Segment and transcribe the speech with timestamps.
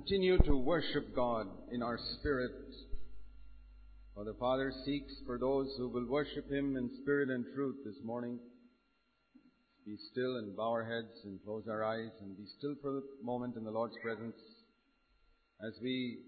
[0.00, 2.52] Continue to worship God in our spirit.
[4.14, 8.02] For the Father seeks for those who will worship Him in spirit and truth this
[8.02, 8.38] morning.
[9.84, 13.02] Be still and bow our heads and close our eyes and be still for a
[13.22, 14.36] moment in the Lord's presence
[15.62, 16.20] as we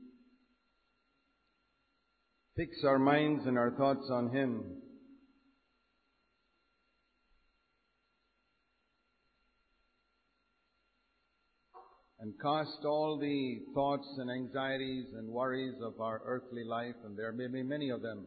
[2.55, 4.82] fix our minds and our thoughts on Him.
[12.23, 17.33] And cast all the thoughts and anxieties and worries of our earthly life, and there
[17.33, 18.27] may be many of them,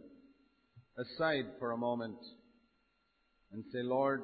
[0.97, 2.17] aside for a moment
[3.53, 4.21] and say, Lord,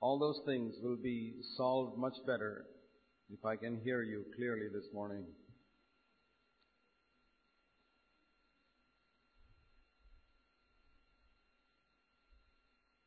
[0.00, 2.64] all those things will be solved much better
[3.28, 5.26] if I can hear you clearly this morning.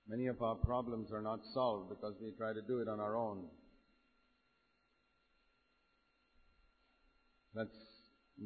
[0.08, 3.17] Many of our problems are not solved because we try to do it on our
[3.17, 3.45] own.
[7.58, 7.75] Let's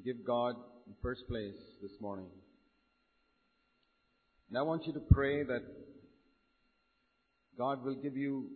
[0.05, 0.55] give God
[0.87, 2.29] in first place this morning.
[4.47, 5.63] And I want you to pray that
[7.57, 8.47] God will give you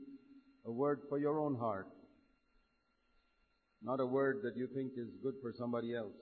[0.66, 1.89] a word for your own heart,
[3.84, 6.16] not a word that you think is good for somebody else.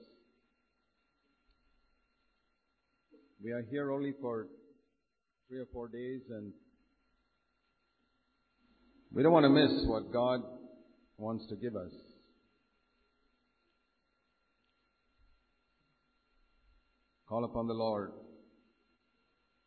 [3.40, 4.48] We are here only for
[5.46, 6.52] three or four days and
[9.12, 10.42] we don't want to miss what God
[11.18, 11.92] wants to give us.
[17.34, 18.12] Call upon the Lord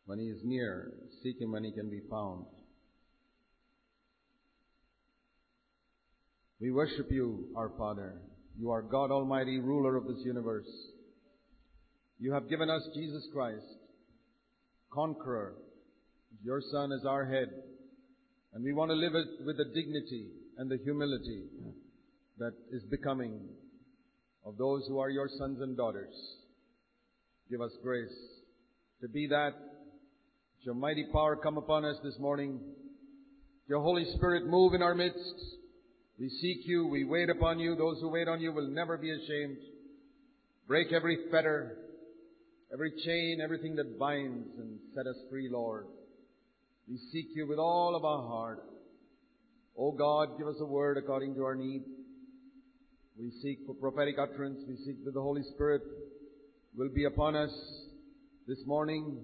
[0.06, 0.90] when He is near.
[1.22, 2.46] Seek Him when He can be found.
[6.62, 8.22] We worship you, our Father.
[8.58, 10.64] You are God Almighty, ruler of this universe.
[12.18, 13.66] You have given us Jesus Christ,
[14.90, 15.52] conqueror.
[16.42, 17.48] Your Son is our head.
[18.54, 21.42] And we want to live it with the dignity and the humility
[22.38, 23.40] that is becoming
[24.46, 26.14] of those who are your sons and daughters.
[27.50, 28.12] Give us grace
[29.00, 29.52] to be that.
[30.60, 32.60] Your mighty power come upon us this morning.
[33.68, 35.34] Your Holy Spirit move in our midst.
[36.18, 36.86] We seek you.
[36.86, 37.74] We wait upon you.
[37.74, 39.56] Those who wait on you will never be ashamed.
[40.66, 41.78] Break every fetter,
[42.70, 45.86] every chain, everything that binds and set us free, Lord.
[46.86, 48.62] We seek you with all of our heart.
[49.78, 51.82] O God, give us a word according to our need.
[53.18, 54.58] We seek for prophetic utterance.
[54.68, 55.80] We seek that the Holy Spirit
[56.76, 57.50] will be upon us
[58.46, 59.18] this morning.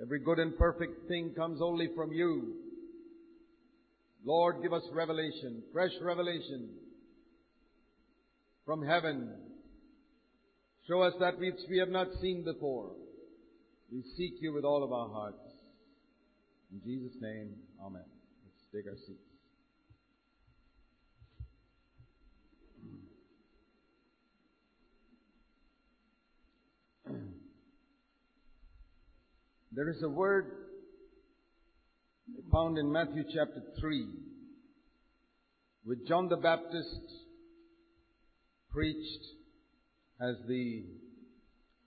[0.00, 2.54] Every good and perfect thing comes only from you.
[4.24, 6.70] Lord, give us revelation, fresh revelation
[8.64, 9.32] from heaven.
[10.86, 12.92] Show us that which we have not seen before.
[13.90, 15.42] We seek you with all of our hearts.
[16.72, 17.54] In Jesus' name,
[17.84, 18.02] Amen.
[18.44, 19.27] Let's take our seats.
[29.78, 30.50] There is a word
[32.50, 34.08] found in Matthew chapter 3,
[35.84, 37.00] which John the Baptist
[38.72, 39.24] preached
[40.20, 40.84] as the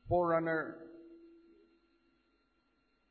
[0.08, 0.78] forerunner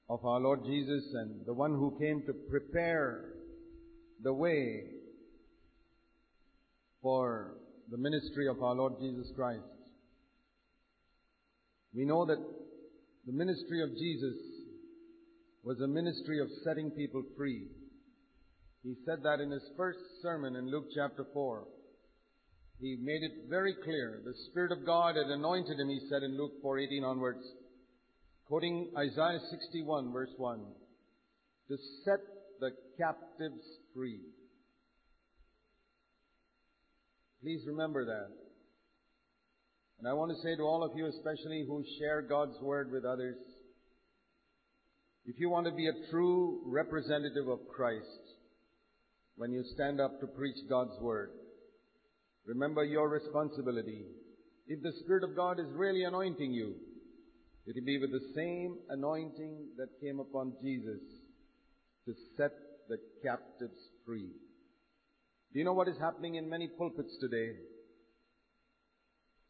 [0.08, 3.34] of our Lord Jesus and the one who came to prepare
[4.22, 4.84] the way
[7.02, 7.58] for
[7.90, 9.60] the ministry of our Lord Jesus Christ.
[11.94, 12.38] We know that
[13.26, 14.49] the ministry of Jesus
[15.62, 17.66] was a ministry of setting people free.
[18.82, 21.64] He said that in his first sermon in Luke chapter 4.
[22.80, 24.22] He made it very clear.
[24.24, 27.44] The Spirit of God had anointed him, he said in Luke 4:18 onwards,
[28.46, 30.64] quoting Isaiah 61 verse 1,
[31.68, 32.20] to set
[32.58, 33.62] the captives
[33.94, 34.20] free.
[37.42, 38.30] Please remember that.
[39.98, 43.04] And I want to say to all of you, especially who share God's Word with
[43.04, 43.36] others,
[45.30, 48.34] if you want to be a true representative of Christ
[49.36, 51.30] when you stand up to preach God's Word,
[52.46, 54.06] remember your responsibility.
[54.66, 56.74] If the Spirit of God is really anointing you,
[57.64, 61.00] it will be with the same anointing that came upon Jesus
[62.06, 62.50] to set
[62.88, 64.30] the captives free.
[65.52, 67.52] Do you know what is happening in many pulpits today?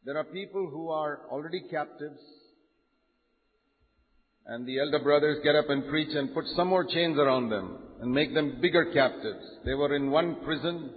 [0.03, 2.21] There are people who are already captives,
[4.45, 7.77] and the elder brothers get up and preach and put some more chains around them
[8.01, 9.45] and make them bigger captives.
[9.65, 10.89] They were in one prison,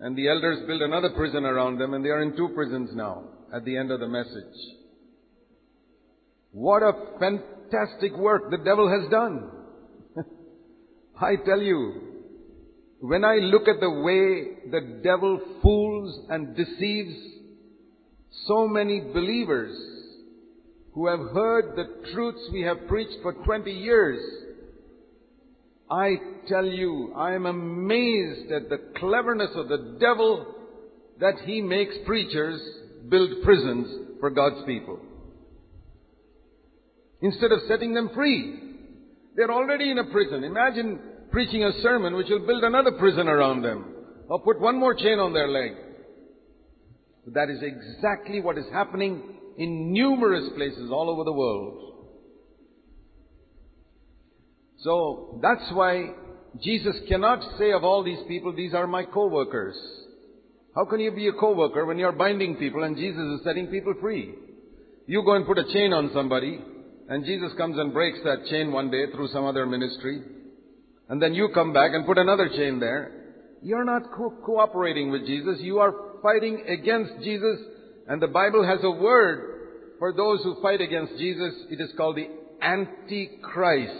[0.00, 3.24] and the elders build another prison around them, and they are in two prisons now
[3.54, 4.56] at the end of the message.
[6.52, 9.50] What a fantastic work the devil has done.
[11.20, 12.10] I tell you,
[13.00, 17.14] when I look at the way the devil fools and deceives
[18.46, 19.89] so many believers
[20.92, 24.20] who have heard the truths we have preached for 20 years,
[25.90, 26.16] I
[26.48, 30.54] tell you, I am amazed at the cleverness of the devil
[31.20, 32.60] that he makes preachers
[33.08, 34.98] build prisons for God's people.
[37.22, 38.58] Instead of setting them free.
[39.36, 40.42] They're already in a prison.
[40.42, 40.98] Imagine
[41.30, 43.84] preaching a sermon which will build another prison around them.
[44.28, 45.72] Or put one more chain on their leg.
[47.26, 49.22] That is exactly what is happening
[49.60, 52.08] in numerous places all over the world.
[54.78, 56.14] So that's why
[56.62, 59.76] Jesus cannot say of all these people, these are my co-workers.
[60.74, 63.94] How can you be a co-worker when you're binding people and Jesus is setting people
[64.00, 64.34] free?
[65.06, 66.58] You go and put a chain on somebody
[67.10, 70.22] and Jesus comes and breaks that chain one day through some other ministry.
[71.10, 73.12] And then you come back and put another chain there.
[73.62, 75.58] You're not co- cooperating with Jesus.
[75.60, 75.92] You are
[76.22, 77.58] fighting against Jesus.
[78.10, 81.54] And the Bible has a word for those who fight against Jesus.
[81.70, 82.28] It is called the
[82.60, 83.94] Antichrist.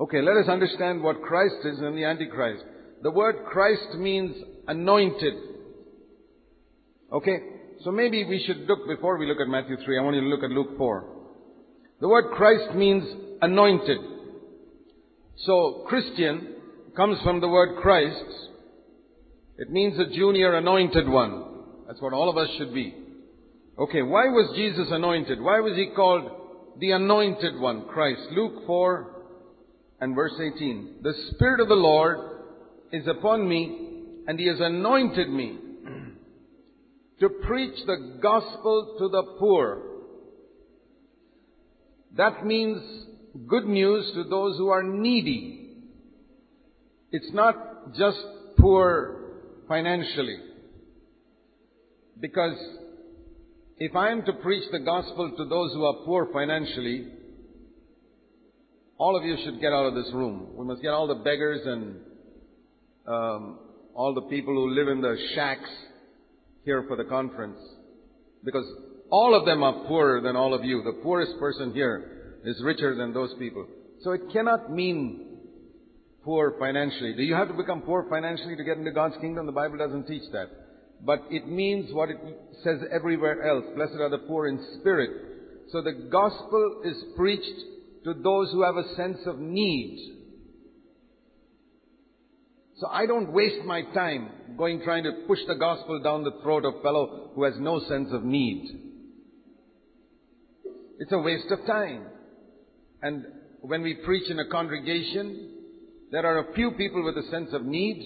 [0.00, 2.64] Okay, let us understand what Christ is and the Antichrist.
[3.04, 4.34] The word Christ means
[4.66, 5.34] anointed.
[7.12, 7.38] Okay?
[7.84, 10.26] So maybe we should look, before we look at Matthew 3, I want you to
[10.26, 11.16] look at Luke 4.
[12.00, 13.04] The word Christ means
[13.40, 13.98] anointed.
[15.44, 16.56] So, Christian
[16.96, 18.49] comes from the word Christ.
[19.60, 21.44] It means a junior anointed one.
[21.86, 22.94] That's what all of us should be.
[23.78, 25.38] Okay, why was Jesus anointed?
[25.38, 26.30] Why was he called
[26.78, 28.22] the anointed one, Christ?
[28.30, 29.22] Luke 4,
[30.00, 31.00] and verse 18.
[31.02, 32.18] The Spirit of the Lord
[32.90, 35.58] is upon me, and He has anointed me
[37.20, 39.82] to preach the gospel to the poor.
[42.16, 42.80] That means
[43.46, 45.76] good news to those who are needy.
[47.12, 48.20] It's not just
[48.58, 49.19] poor
[49.70, 50.36] financially.
[52.18, 52.58] Because
[53.78, 57.06] if I am to preach the gospel to those who are poor financially,
[58.98, 60.48] all of you should get out of this room.
[60.56, 62.00] We must get all the beggars and
[63.06, 63.58] um,
[63.94, 65.70] all the people who live in the shacks
[66.64, 67.58] here for the conference.
[68.44, 68.66] Because
[69.08, 70.82] all of them are poorer than all of you.
[70.82, 73.66] The poorest person here is richer than those people.
[74.02, 75.29] So it cannot mean
[76.24, 77.14] poor financially.
[77.14, 79.46] Do you have to become poor financially to get into God's kingdom?
[79.46, 80.48] The Bible doesn't teach that.
[81.02, 82.18] But it means what it
[82.62, 83.64] says everywhere else.
[83.74, 85.10] Blessed are the poor in spirit.
[85.72, 87.60] So the gospel is preached
[88.04, 90.16] to those who have a sense of need.
[92.76, 96.64] So I don't waste my time going trying to push the gospel down the throat
[96.64, 98.90] of fellow who has no sense of need.
[100.98, 102.06] It's a waste of time.
[103.02, 103.24] And
[103.60, 105.49] when we preach in a congregation,
[106.10, 107.98] there are a few people with a sense of need,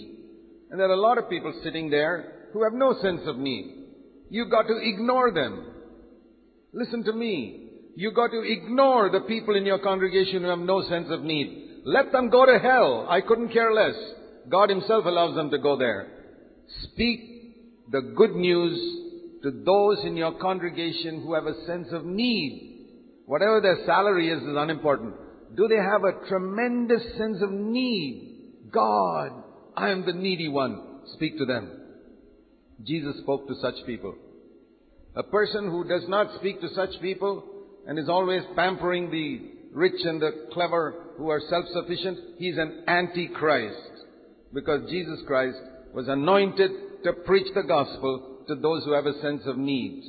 [0.70, 3.84] and there are a lot of people sitting there who have no sense of need.
[4.28, 5.66] You've got to ignore them.
[6.72, 7.70] Listen to me.
[7.96, 11.82] You've got to ignore the people in your congregation who have no sense of need.
[11.84, 13.06] Let them go to hell.
[13.08, 13.94] I couldn't care less.
[14.48, 16.08] God Himself allows them to go there.
[16.82, 17.20] Speak
[17.90, 23.22] the good news to those in your congregation who have a sense of need.
[23.26, 25.14] Whatever their salary is is unimportant.
[25.56, 28.70] Do they have a tremendous sense of need?
[28.72, 29.30] God,
[29.76, 31.00] I am the needy one.
[31.14, 31.70] Speak to them.
[32.82, 34.14] Jesus spoke to such people.
[35.14, 37.44] A person who does not speak to such people
[37.86, 43.76] and is always pampering the rich and the clever who are self-sufficient, he's an antichrist.
[44.52, 45.58] Because Jesus Christ
[45.92, 46.70] was anointed
[47.04, 50.02] to preach the gospel to those who have a sense of need.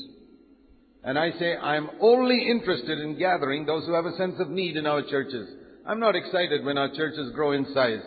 [1.06, 4.76] And I say, I'm only interested in gathering those who have a sense of need
[4.76, 5.48] in our churches.
[5.88, 8.02] I'm not excited when our churches grow in size.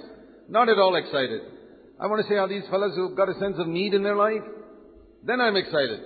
[0.49, 1.40] Not at all excited.
[2.00, 4.17] I want to say, are these fellows who've got a sense of need in their
[4.17, 4.43] life?
[5.25, 6.00] Then I'm excited.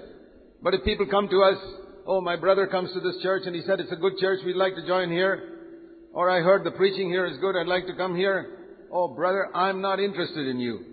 [0.63, 1.59] But if people come to us
[2.07, 4.57] oh, my brother comes to this church and he said it's a good church, we'd
[4.57, 5.49] like to join here.
[6.13, 8.59] Or I heard the preaching here is good, I'd like to come here.
[8.93, 10.85] Oh, brother, I'm not interested in you.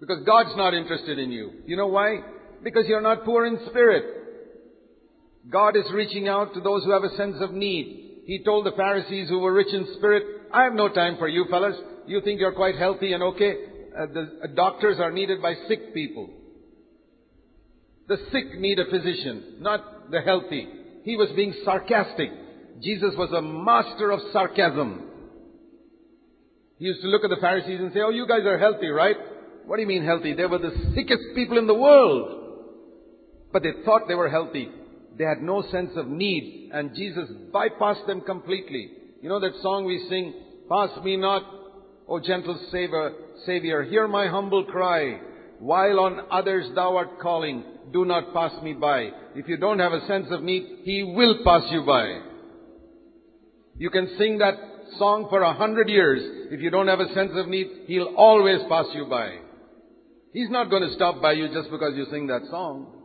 [0.00, 1.50] Because God's not interested in you.
[1.66, 2.20] You know why?
[2.62, 4.19] Because you're not poor in spirit.
[5.48, 8.22] God is reaching out to those who have a sense of need.
[8.26, 11.46] He told the Pharisees who were rich in spirit, I have no time for you
[11.50, 11.76] fellas.
[12.06, 13.54] You think you're quite healthy and okay?
[13.96, 16.30] Uh, the uh, doctors are needed by sick people.
[18.08, 20.68] The sick need a physician, not the healthy.
[21.04, 22.30] He was being sarcastic.
[22.82, 25.04] Jesus was a master of sarcasm.
[26.78, 29.16] He used to look at the Pharisees and say, Oh, you guys are healthy, right?
[29.66, 30.34] What do you mean healthy?
[30.34, 32.66] They were the sickest people in the world.
[33.52, 34.68] But they thought they were healthy.
[35.18, 36.70] They had no sense of need.
[36.72, 38.90] And Jesus bypassed them completely.
[39.22, 40.34] You know that song we sing,
[40.68, 41.42] Pass me not,
[42.08, 43.12] O gentle Savior,
[43.44, 45.20] Savior, hear my humble cry.
[45.58, 49.10] While on others thou art calling, do not pass me by.
[49.34, 52.20] If you don't have a sense of need, He will pass you by.
[53.76, 54.54] You can sing that
[54.98, 56.20] song for a hundred years.
[56.50, 59.38] If you don't have a sense of need, He'll always pass you by.
[60.32, 62.99] He's not going to stop by you just because you sing that song.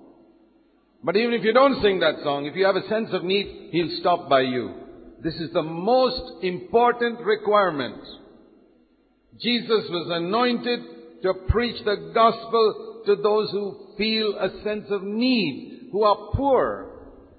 [1.05, 3.69] But even if you don't sing that song, if you have a sense of need,
[3.71, 4.74] He'll stop by you.
[5.21, 8.01] This is the most important requirement.
[9.39, 10.79] Jesus was anointed
[11.21, 16.89] to preach the gospel to those who feel a sense of need, who are poor.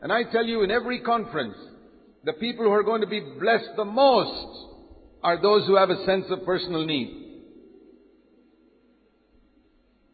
[0.01, 1.57] And I tell you, in every conference,
[2.23, 4.69] the people who are going to be blessed the most
[5.25, 7.41] are those who have a sense of personal need.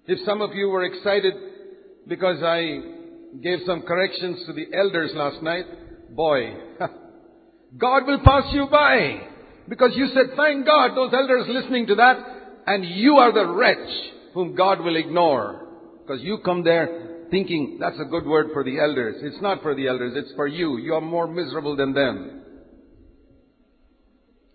[0.07, 1.35] If some of you were excited
[2.09, 3.02] because I
[3.41, 5.67] gave some corrections to the elders last night,
[6.15, 6.55] boy,
[7.79, 9.29] God will pass you by.
[9.69, 12.17] Because you said, thank God, those elders listening to that,
[12.67, 13.89] and you are the wretch
[14.35, 15.69] whom God will ignore.
[16.03, 19.17] Because you come there thinking that's a good word for the elders.
[19.23, 20.79] It's not for the elders, it's for you.
[20.79, 22.43] You are more miserable than them.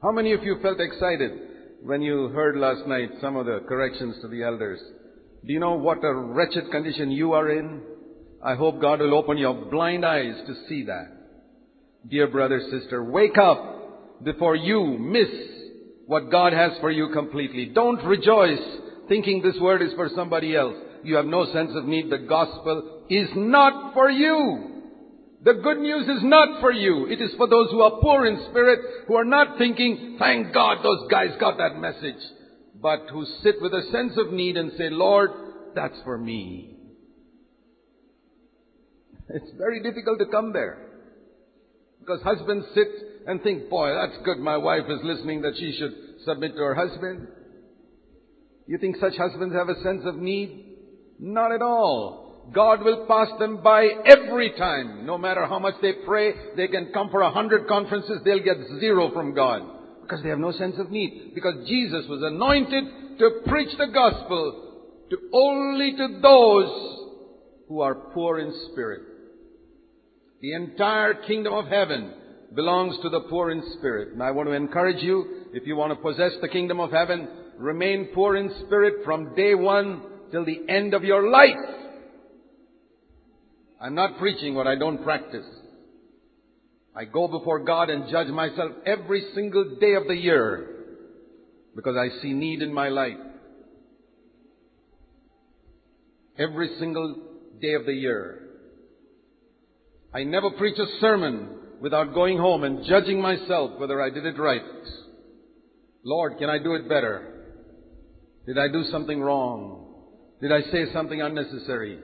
[0.02, 1.32] How many of you felt excited
[1.82, 4.80] when you heard last night some of the corrections to the elders?
[5.46, 7.82] Do you know what a wretched condition you are in?
[8.48, 11.08] I hope God will open your blind eyes to see that.
[12.10, 15.28] Dear brother, sister, wake up before you miss
[16.06, 17.66] what God has for you completely.
[17.76, 18.62] Don't rejoice
[19.10, 20.76] thinking this word is for somebody else.
[21.04, 22.10] You have no sense of need.
[22.10, 24.86] The gospel is not for you.
[25.44, 27.08] The good news is not for you.
[27.08, 30.78] It is for those who are poor in spirit, who are not thinking, thank God
[30.82, 32.24] those guys got that message,
[32.82, 35.32] but who sit with a sense of need and say, Lord,
[35.76, 36.77] that's for me.
[39.30, 40.78] It's very difficult to come there.
[42.00, 42.88] Because husbands sit
[43.28, 44.40] and think, boy, that's good.
[44.40, 47.28] My wife is listening that she should submit to her husband.
[48.68, 50.66] You think such husbands have a sense of need?
[51.20, 52.52] Not at all.
[52.54, 55.06] God will pass them by every time.
[55.06, 58.58] No matter how much they pray, they can come for a hundred conferences, they'll get
[58.80, 59.62] zero from God.
[60.02, 61.34] Because they have no sense of need.
[61.36, 64.64] Because Jesus was anointed to preach the gospel
[65.10, 66.98] to only to those
[67.68, 69.02] who are poor in spirit.
[70.42, 72.14] The entire kingdom of heaven
[72.54, 74.14] belongs to the poor in spirit.
[74.14, 77.28] And I want to encourage you, if you want to possess the kingdom of heaven,
[77.58, 80.02] remain poor in spirit from day one
[80.32, 81.56] till the end of your life.
[83.82, 85.46] I'm not preaching what I don't practice.
[86.96, 90.78] I go before God and judge myself every single day of the year
[91.76, 93.18] because I see need in my life.
[96.40, 97.24] Every single
[97.62, 98.47] day of the year.
[100.18, 101.48] I never preach a sermon
[101.80, 104.64] without going home and judging myself whether I did it right.
[106.04, 107.60] Lord, can I do it better?
[108.48, 109.94] Did I do something wrong?
[110.42, 112.00] Did I say something unnecessary?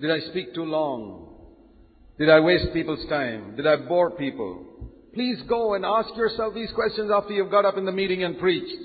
[0.00, 1.36] Did I speak too long?
[2.18, 3.54] Did I waste people's time?
[3.54, 4.66] Did I bore people?
[5.14, 8.40] Please go and ask yourself these questions after you've got up in the meeting and
[8.40, 8.84] preached.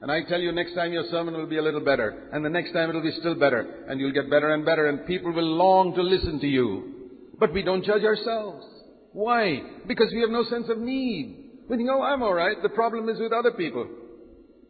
[0.00, 2.28] And I tell you, next time your sermon will be a little better.
[2.32, 3.84] And the next time it'll be still better.
[3.88, 4.86] And you'll get better and better.
[4.86, 7.01] And people will long to listen to you.
[7.38, 8.64] But we don't judge ourselves.
[9.12, 9.62] Why?
[9.86, 11.50] Because we have no sense of need.
[11.68, 12.56] We think, oh, I'm alright.
[12.62, 13.86] The problem is with other people.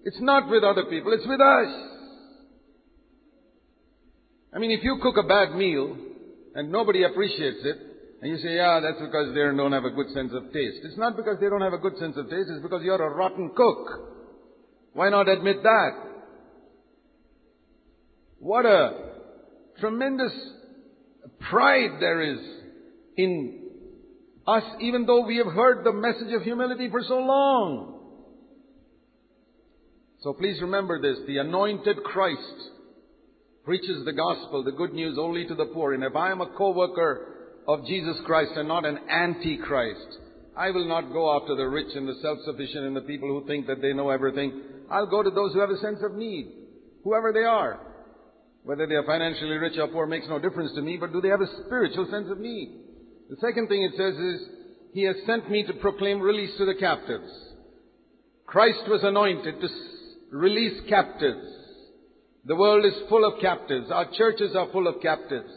[0.04, 1.12] It's not with other people.
[1.12, 1.92] It's with us.
[4.54, 5.96] I mean, if you cook a bad meal
[6.54, 7.76] and nobody appreciates it,
[8.20, 10.78] and you say, yeah, that's because they don't have a good sense of taste.
[10.84, 13.14] It's not because they don't have a good sense of taste, it's because you're a
[13.14, 13.88] rotten cook.
[14.92, 15.90] Why not admit that?
[18.38, 18.92] What a
[19.80, 20.32] tremendous
[21.50, 22.38] pride there is
[23.16, 23.60] in
[24.46, 28.00] us, even though we have heard the message of humility for so long.
[30.22, 32.70] So please remember this, the anointed Christ
[33.64, 35.94] preaches the gospel, the good news only to the poor.
[35.94, 37.28] And if I am a co-worker
[37.66, 40.18] of Jesus Christ and not an anti-Christ,
[40.56, 43.66] I will not go after the rich and the self-sufficient and the people who think
[43.66, 44.60] that they know everything.
[44.90, 46.52] I'll go to those who have a sense of need,
[47.04, 47.80] whoever they are.
[48.64, 51.28] Whether they are financially rich or poor makes no difference to me, but do they
[51.28, 52.78] have a spiritual sense of need?
[53.28, 54.48] The second thing it says is,
[54.92, 57.30] He has sent me to proclaim release to the captives.
[58.46, 59.68] Christ was anointed to
[60.30, 61.46] release captives.
[62.44, 63.90] The world is full of captives.
[63.90, 65.50] Our churches are full of captives.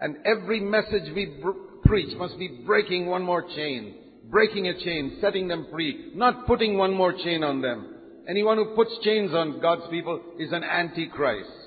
[0.00, 1.42] And every message we
[1.84, 3.94] preach must be breaking one more chain.
[4.24, 7.94] Breaking a chain, setting them free, not putting one more chain on them.
[8.28, 11.63] Anyone who puts chains on God's people is an antichrist.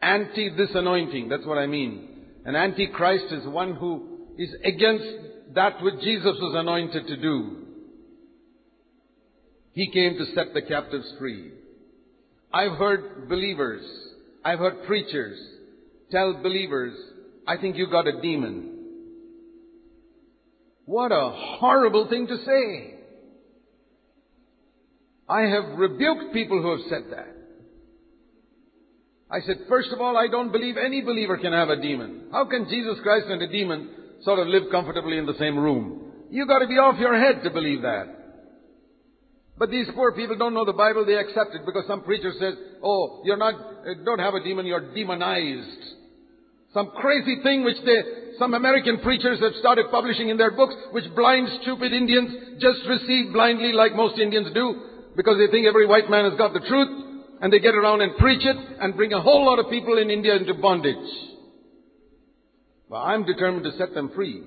[0.00, 2.08] Anti this anointing, that's what I mean.
[2.44, 7.56] An antichrist is one who is against that which Jesus was anointed to do.
[9.72, 11.52] He came to set the captives free.
[12.52, 13.84] I've heard believers,
[14.44, 15.38] I've heard preachers
[16.10, 16.94] tell believers,
[17.46, 18.74] I think you got a demon.
[20.86, 22.94] What a horrible thing to say.
[25.28, 27.37] I have rebuked people who have said that.
[29.30, 32.28] I said, first of all, I don't believe any believer can have a demon.
[32.32, 33.90] How can Jesus Christ and a demon
[34.24, 36.12] sort of live comfortably in the same room?
[36.30, 38.18] You gotta be off your head to believe that.
[39.58, 42.54] But these poor people don't know the Bible, they accept it because some preacher says,
[42.82, 45.82] oh, you're not, uh, don't have a demon, you're demonized.
[46.72, 47.98] Some crazy thing which they,
[48.38, 53.32] some American preachers have started publishing in their books, which blind, stupid Indians just receive
[53.32, 54.80] blindly like most Indians do,
[55.16, 57.07] because they think every white man has got the truth,
[57.40, 60.10] and they get around and preach it, and bring a whole lot of people in
[60.10, 60.96] India into bondage.
[62.90, 64.42] But I'm determined to set them free.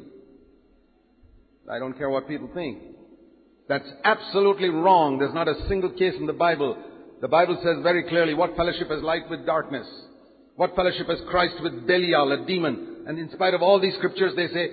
[1.72, 2.82] I don't care what people think.
[3.70, 5.20] That's absolutely wrong.
[5.20, 6.76] There's not a single case in the Bible.
[7.22, 9.88] The Bible says very clearly, what fellowship has light with darkness?
[10.56, 13.06] What fellowship has Christ with Belial, a demon?
[13.08, 14.70] And in spite of all these scriptures, they say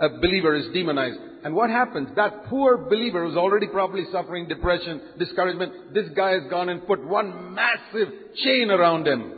[0.00, 1.18] a believer is demonized.
[1.46, 2.08] And what happens?
[2.16, 7.06] That poor believer who's already probably suffering depression, discouragement, this guy has gone and put
[7.06, 8.08] one massive
[8.42, 9.32] chain around him.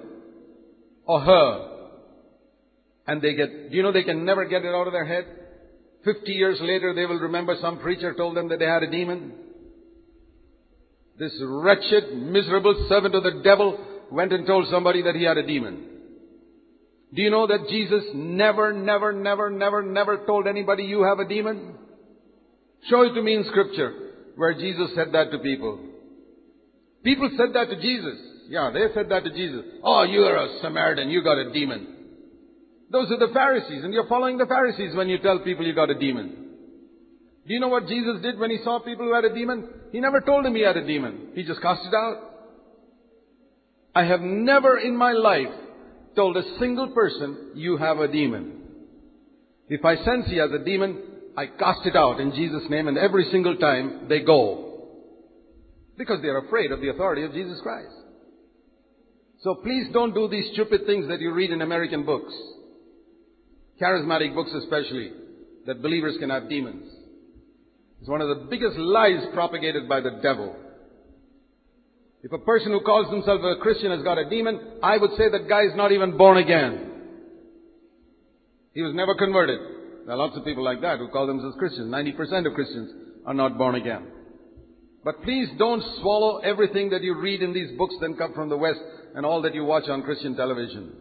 [1.04, 1.68] Or her.
[3.06, 5.26] And they get, do you know they can never get it out of their head?
[6.02, 9.34] Fifty years later, they will remember some preacher told them that they had a demon.
[11.18, 15.46] This wretched, miserable servant of the devil went and told somebody that he had a
[15.46, 15.84] demon.
[17.12, 21.28] Do you know that Jesus never, never, never, never, never told anybody you have a
[21.28, 21.74] demon?
[22.88, 23.92] Show it to me in scripture
[24.36, 25.80] where Jesus said that to people.
[27.02, 28.18] People said that to Jesus.
[28.48, 29.64] Yeah, they said that to Jesus.
[29.82, 31.10] Oh, you are a Samaritan.
[31.10, 31.94] You got a demon.
[32.90, 35.90] Those are the Pharisees, and you're following the Pharisees when you tell people you got
[35.90, 36.46] a demon.
[37.46, 39.68] Do you know what Jesus did when he saw people who had a demon?
[39.92, 41.32] He never told them he had a demon.
[41.34, 42.16] He just cast it out.
[43.94, 45.48] I have never in my life
[46.14, 48.52] told a single person, you have a demon.
[49.68, 51.02] If I sense he has a demon,
[51.38, 54.42] I cast it out in Jesus' name and every single time they go.
[55.96, 57.94] Because they are afraid of the authority of Jesus Christ.
[59.42, 62.34] So please don't do these stupid things that you read in American books
[63.80, 65.12] charismatic books especially,
[65.66, 66.90] that believers can have demons.
[68.00, 70.54] It's one of the biggest lies propagated by the devil.
[72.22, 75.28] If a person who calls himself a Christian has got a demon, I would say
[75.30, 76.90] that guy is not even born again.
[78.74, 79.60] He was never converted.
[80.08, 81.92] There are lots of people like that who call themselves Christians.
[81.92, 82.90] 90% of Christians
[83.26, 84.06] are not born again.
[85.04, 88.56] But please don't swallow everything that you read in these books that come from the
[88.56, 88.80] West
[89.14, 90.94] and all that you watch on Christian television.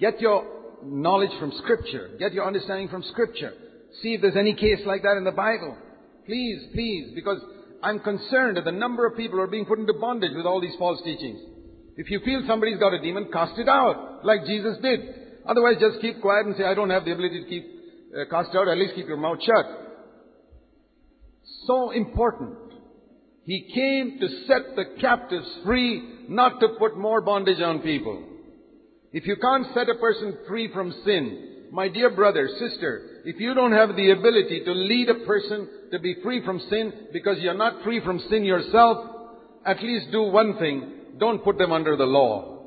[0.00, 0.46] Get your
[0.82, 2.12] knowledge from Scripture.
[2.18, 3.52] Get your understanding from Scripture.
[4.00, 5.76] See if there's any case like that in the Bible.
[6.24, 7.42] Please, please, because
[7.82, 10.62] I'm concerned at the number of people who are being put into bondage with all
[10.62, 11.38] these false teachings.
[11.98, 15.00] If you feel somebody's got a demon, cast it out, like Jesus did.
[15.46, 17.77] Otherwise, just keep quiet and say, I don't have the ability to keep
[18.14, 18.68] uh, cast out.
[18.68, 19.66] At least keep your mouth shut.
[21.66, 22.56] So important.
[23.44, 28.22] He came to set the captives free, not to put more bondage on people.
[29.12, 33.54] If you can't set a person free from sin, my dear brother, sister, if you
[33.54, 37.54] don't have the ability to lead a person to be free from sin because you're
[37.54, 38.98] not free from sin yourself,
[39.64, 40.92] at least do one thing.
[41.18, 42.58] Don't put them under the law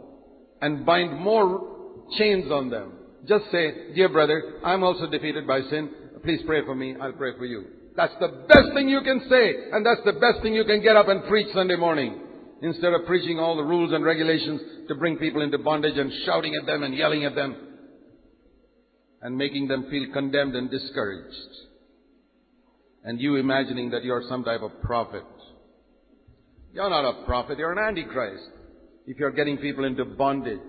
[0.62, 2.94] and bind more chains on them.
[3.28, 5.90] Just say, dear brother, I'm also defeated by sin.
[6.24, 6.96] Please pray for me.
[7.00, 7.66] I'll pray for you.
[7.96, 10.96] That's the best thing you can say, and that's the best thing you can get
[10.96, 12.22] up and preach Sunday morning
[12.62, 16.56] instead of preaching all the rules and regulations to bring people into bondage and shouting
[16.56, 17.56] at them and yelling at them
[19.22, 21.36] and making them feel condemned and discouraged.
[23.04, 25.24] And you imagining that you're some type of prophet.
[26.74, 28.44] You're not a prophet, you're an antichrist.
[29.08, 30.60] If you're getting people into bondage.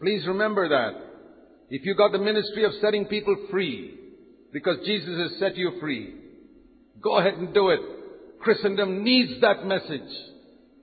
[0.00, 1.13] Please remember that.
[1.74, 3.98] If you got the ministry of setting people free,
[4.52, 6.14] because Jesus has set you free,
[7.02, 7.80] go ahead and do it.
[8.40, 10.14] Christendom needs that message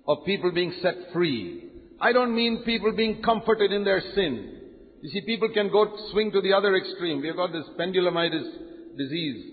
[0.06, 1.70] of people being set free.
[2.02, 4.60] I don't mean people being comforted in their sin.
[5.02, 7.22] You see, people can go swing to the other extreme.
[7.22, 9.46] We've got this pendulumitis disease.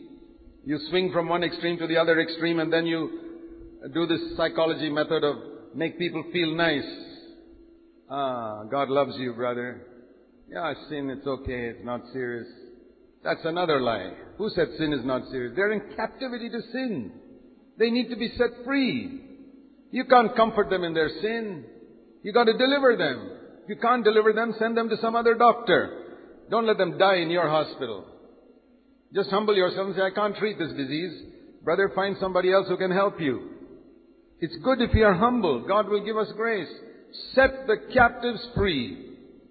[0.64, 3.20] You swing from one extreme to the other extreme and then you
[3.94, 5.36] do this psychology method of
[5.72, 6.82] make people feel nice.
[8.10, 9.86] Ah, God loves you, brother.
[10.50, 12.46] Yeah, sin, it's okay, it's not serious.
[13.22, 14.12] That's another lie.
[14.38, 15.52] Who said sin is not serious?
[15.54, 17.12] They're in captivity to sin.
[17.78, 19.20] They need to be set free.
[19.90, 21.64] You can't comfort them in their sin.
[22.22, 23.30] You got to deliver them.
[23.64, 26.04] If you can't deliver them, send them to some other doctor.
[26.50, 28.06] Don't let them die in your hospital.
[29.14, 31.24] Just humble yourself and say, I can't treat this disease.
[31.62, 33.50] Brother, find somebody else who can help you.
[34.40, 35.66] It's good if you are humble.
[35.66, 36.68] God will give us grace.
[37.34, 39.07] Set the captives free.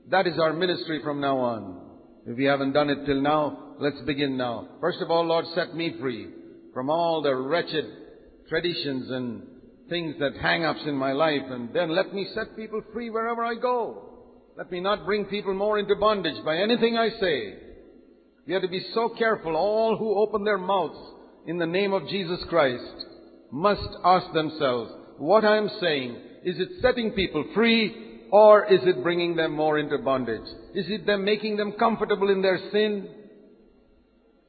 [0.09, 1.81] That is our ministry from now on.
[2.25, 4.67] If we haven't done it till now, let's begin now.
[4.79, 6.29] First of all, Lord, set me free
[6.73, 7.85] from all the wretched
[8.47, 9.43] traditions and
[9.89, 13.43] things that hang ups in my life, and then let me set people free wherever
[13.43, 14.03] I go.
[14.57, 17.55] Let me not bring people more into bondage by anything I say.
[18.45, 19.55] We have to be so careful.
[19.55, 20.97] All who open their mouths
[21.45, 23.05] in the name of Jesus Christ
[23.51, 29.35] must ask themselves, what I'm saying, is it setting people free or is it bringing
[29.35, 30.47] them more into bondage?
[30.73, 33.09] Is it them making them comfortable in their sin?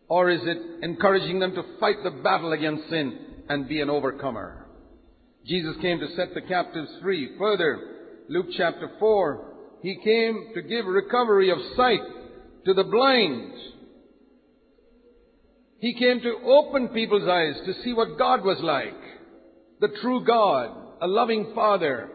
[0.08, 4.66] Or is it encouraging them to fight the battle against sin and be an overcomer?
[5.46, 7.36] Jesus came to set the captives free.
[7.38, 7.78] Further,
[8.28, 12.00] Luke chapter 4, He came to give recovery of sight
[12.64, 13.52] to the blind.
[15.80, 18.96] He came to open people's eyes to see what God was like.
[19.80, 22.10] The true God, a loving Father,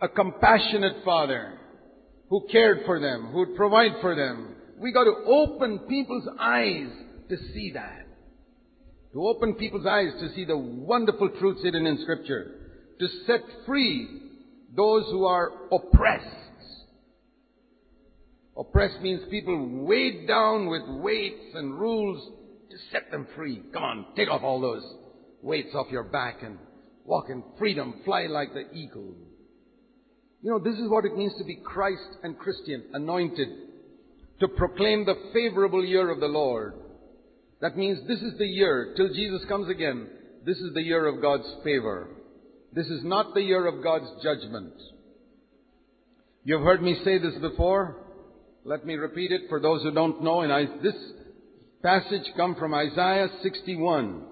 [0.00, 1.58] a compassionate Father,
[2.28, 4.54] who cared for them, who would provide for them.
[4.78, 6.88] We got to open people's eyes
[7.28, 8.06] to see that.
[9.12, 12.52] To open people's eyes to see the wonderful truths hidden in Scripture.
[12.98, 14.08] To set free
[14.76, 16.26] those who are oppressed.
[18.56, 22.32] Oppressed means people weighed down with weights and rules
[22.70, 23.62] to set them free.
[23.72, 24.82] Come on, take off all those
[25.42, 26.58] weights off your back and
[27.04, 29.14] walk in freedom, fly like the eagle.
[30.42, 33.48] You know, this is what it means to be Christ and Christian, anointed,
[34.40, 36.74] to proclaim the favorable year of the Lord.
[37.60, 40.08] That means this is the year, till Jesus comes again,
[40.44, 42.08] this is the year of God's favor.
[42.72, 44.74] This is not the year of God's judgment.
[46.44, 47.96] You've heard me say this before.
[48.64, 50.42] Let me repeat it for those who don't know.
[50.42, 50.94] And this
[51.82, 54.22] passage come from Isaiah 61.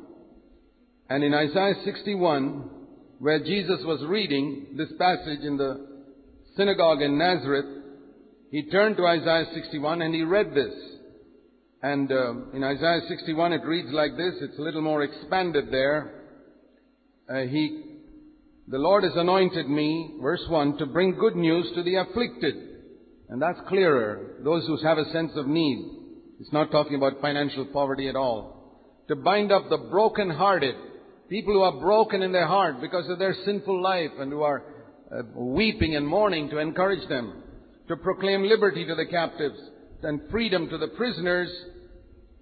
[1.09, 2.71] And in Isaiah 61,
[3.19, 5.94] where Jesus was reading this passage in the
[6.57, 7.85] synagogue in Nazareth,
[8.51, 10.75] he turned to Isaiah 61 and he read this.
[11.83, 14.35] And uh, in Isaiah 61 it reads like this.
[14.41, 16.23] It's a little more expanded there.
[17.29, 17.83] Uh, he,
[18.69, 22.55] the Lord has anointed me, verse 1, to bring good news to the afflicted.
[23.29, 24.37] And that's clearer.
[24.45, 25.91] Those who have a sense of need.
[26.41, 29.03] It's not talking about financial poverty at all.
[29.09, 30.75] To bind up the broken-hearted.
[31.29, 34.63] People who are broken in their heart because of their sinful life and who are
[35.11, 37.43] uh, weeping and mourning to encourage them.
[37.89, 39.59] To proclaim liberty to the captives
[40.03, 41.51] and freedom to the prisoners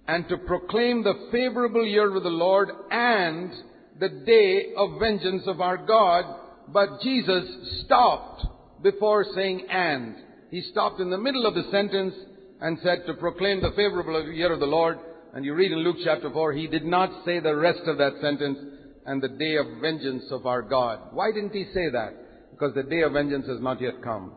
[0.07, 3.51] and to proclaim the favorable year of the Lord and
[3.99, 6.25] the day of vengeance of our God.
[6.69, 8.45] But Jesus stopped
[8.81, 10.15] before saying and.
[10.51, 12.13] He stopped in the middle of the sentence
[12.61, 14.99] and said to proclaim the favorable year of the Lord.
[15.33, 18.13] And you read in Luke chapter 4, he did not say the rest of that
[18.21, 18.59] sentence
[19.05, 20.99] and the day of vengeance of our God.
[21.11, 22.13] Why didn't he say that?
[22.53, 24.31] Because the day of vengeance has not yet come.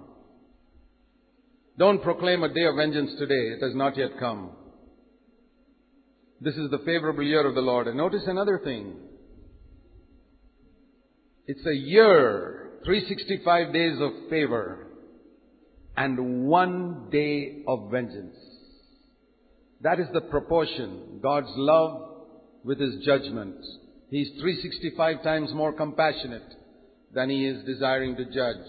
[1.78, 3.54] Don't proclaim a day of vengeance today.
[3.54, 4.52] It has not yet come.
[6.40, 7.88] This is the favorable year of the Lord.
[7.88, 8.94] And notice another thing.
[11.46, 14.86] It's a year, 365 days of favor,
[15.96, 18.36] and one day of vengeance.
[19.82, 21.20] That is the proportion.
[21.22, 22.24] God's love
[22.64, 23.56] with His judgment.
[24.10, 26.54] He's 365 times more compassionate
[27.16, 28.68] than He is desiring to judge.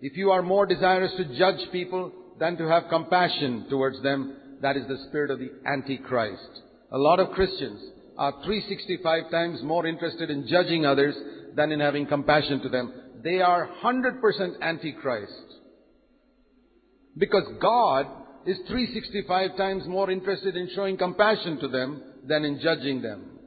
[0.00, 4.78] If you are more desirous to judge people than to have compassion towards them, that
[4.78, 6.62] is the spirit of the Antichrist.
[6.90, 7.80] A lot of Christians
[8.16, 11.14] are 365 times more interested in judging others
[11.54, 12.92] than in having compassion to them.
[13.22, 15.32] They are 100% Antichrist.
[17.18, 18.06] Because God
[18.46, 23.38] is 365 times more interested in showing compassion to them than in judging them.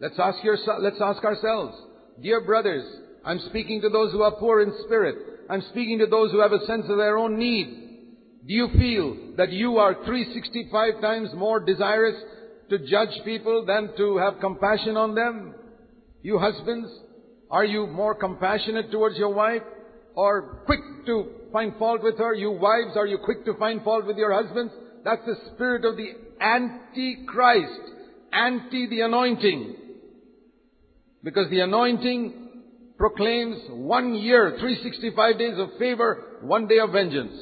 [0.00, 1.76] Let's ask, yourself, let's ask ourselves,
[2.22, 2.84] dear brothers,
[3.24, 5.16] I'm speaking to those who are poor in spirit.
[5.50, 7.82] I'm speaking to those who have a sense of their own need.
[8.46, 12.16] Do you feel that you are 365 times more desirous
[12.70, 15.54] to judge people than to have compassion on them?
[16.22, 16.88] You husbands,
[17.50, 19.62] are you more compassionate towards your wife
[20.14, 22.34] or quick to find fault with her?
[22.34, 24.72] You wives, are you quick to find fault with your husbands?
[25.04, 27.80] That's the spirit of the anti-Christ,
[28.32, 29.76] anti the anointing.
[31.26, 32.34] Because the anointing
[32.96, 37.36] proclaims one year, 365 days of favor, one day of vengeance.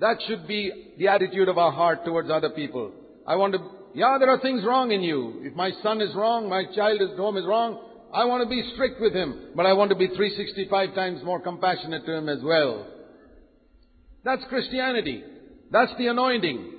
[0.00, 2.90] That should be the attitude of our heart towards other people.
[3.24, 3.60] I want to,
[3.94, 5.42] yeah, there are things wrong in you.
[5.44, 7.78] If my son is wrong, my child at home is wrong,
[8.12, 11.38] I want to be strict with him, but I want to be 365 times more
[11.38, 12.84] compassionate to him as well.
[14.24, 15.22] That's Christianity.
[15.70, 16.72] That's the anointing.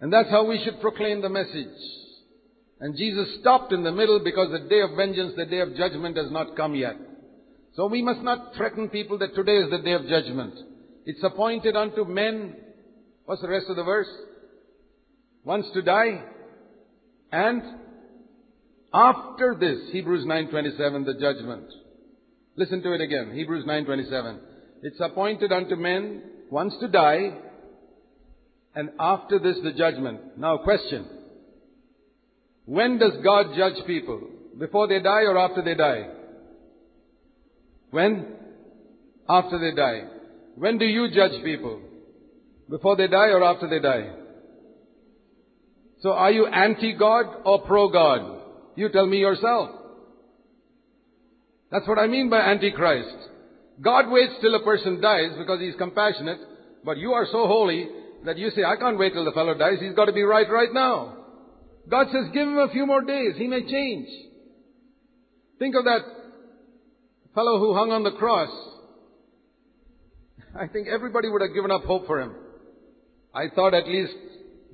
[0.00, 1.97] And that's how we should proclaim the message.
[2.80, 6.16] And Jesus stopped in the middle because the day of vengeance, the day of judgment
[6.16, 6.96] has not come yet.
[7.74, 10.54] So we must not threaten people that today is the day of judgment.
[11.04, 12.56] It's appointed unto men,
[13.24, 14.08] what's the rest of the verse?
[15.44, 16.22] Once to die,
[17.32, 17.62] and
[18.92, 21.64] after this, Hebrews 9.27, the judgment.
[22.56, 24.38] Listen to it again, Hebrews 9.27.
[24.82, 27.36] It's appointed unto men once to die,
[28.74, 30.38] and after this the judgment.
[30.38, 31.06] Now question.
[32.68, 34.20] When does God judge people?
[34.58, 36.06] Before they die or after they die?
[37.90, 38.26] When?
[39.26, 40.02] After they die.
[40.54, 41.80] When do you judge people?
[42.68, 44.10] Before they die or after they die?
[46.02, 48.42] So are you anti-God or pro-God?
[48.76, 49.70] You tell me yourself.
[51.72, 53.16] That's what I mean by antichrist.
[53.80, 56.40] God waits till a person dies because he's compassionate,
[56.84, 57.88] but you are so holy
[58.26, 60.50] that you say, I can't wait till the fellow dies, he's got to be right
[60.50, 61.17] right now.
[61.90, 64.08] God says, give him a few more days, he may change.
[65.58, 66.00] Think of that
[67.34, 68.50] fellow who hung on the cross.
[70.58, 72.34] I think everybody would have given up hope for him.
[73.34, 74.14] I thought at least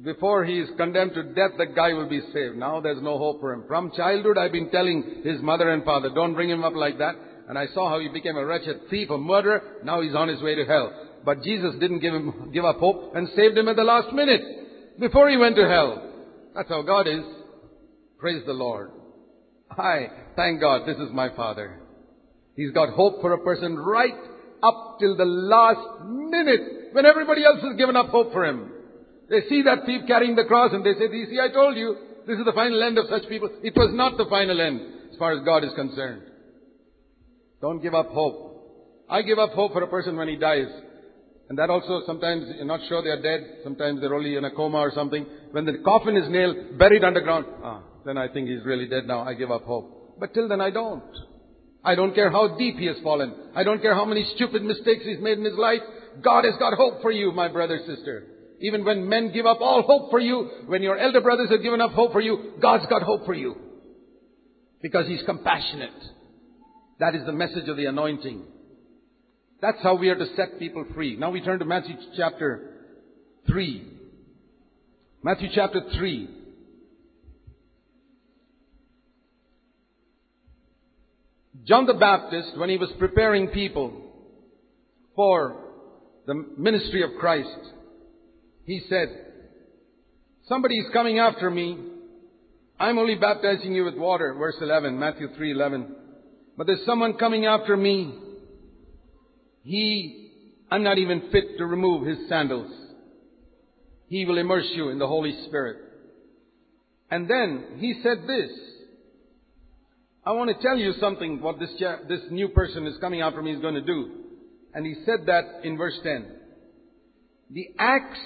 [0.03, 2.57] before he is condemned to death, the guy will be saved.
[2.57, 3.64] Now there's no hope for him.
[3.68, 7.14] From childhood, I've been telling his mother and father, don't bring him up like that.
[7.48, 9.79] And I saw how he became a wretched thief, a murderer.
[9.85, 10.92] Now he's on his way to hell.
[11.24, 14.40] But Jesus didn't give him, give up hope and saved him at the last minute.
[14.98, 16.13] Before he went to hell.
[16.55, 17.25] That's how God is.
[18.19, 18.90] Praise the Lord.
[19.71, 21.81] I thank God this is my Father.
[22.57, 24.14] He's got hope for a person right
[24.62, 28.71] up till the last minute when everybody else has given up hope for him.
[29.29, 32.38] They see that thief carrying the cross and they say, see, I told you, this
[32.38, 33.51] is the final end of such people.
[33.62, 36.23] It was not the final end as far as God is concerned.
[37.61, 39.07] Don't give up hope.
[39.09, 40.69] I give up hope for a person when he dies.
[41.48, 43.59] And that also sometimes you're not sure they're dead.
[43.64, 45.26] Sometimes they're only in a coma or something.
[45.50, 49.22] When the coffin is nailed, buried underground, ah, then I think he's really dead now.
[49.22, 50.18] I give up hope.
[50.18, 51.02] But till then I don't.
[51.85, 53.35] I don't care how deep he has fallen.
[53.54, 55.83] I don't care how many stupid mistakes he's made in his life.
[56.22, 58.26] God has got hope for you, my brother, sister.
[58.61, 61.83] Even when men give up all hope for you, when your elder brothers have given
[61.83, 63.57] up hope for you, God's got hope for you.
[64.80, 65.90] Because He's compassionate.
[67.00, 68.44] That is the message of the anointing.
[69.64, 71.16] That's how we are to set people free.
[71.16, 72.70] Now we turn to Matthew chapter
[73.46, 73.92] 3.
[75.22, 76.29] Matthew chapter 3.
[81.64, 84.03] John the Baptist, when he was preparing people
[85.16, 85.57] for
[86.27, 87.48] the ministry of Christ,
[88.66, 89.09] he said,
[90.46, 91.79] somebody is coming after me.
[92.79, 95.87] I'm only baptizing you with water, verse 11, Matthew 3:11.
[96.59, 98.18] But there's someone coming after me.
[99.64, 100.31] He,
[100.70, 102.70] I'm not even fit to remove his sandals.
[104.09, 105.79] He will immerse you in the Holy Spirit.
[107.11, 108.50] And then he said this.
[110.27, 111.70] I want to tell you something what this,
[112.09, 114.11] this new person is coming after me is going to do.
[114.74, 116.27] And he said that in verse 10.
[117.50, 118.18] The axe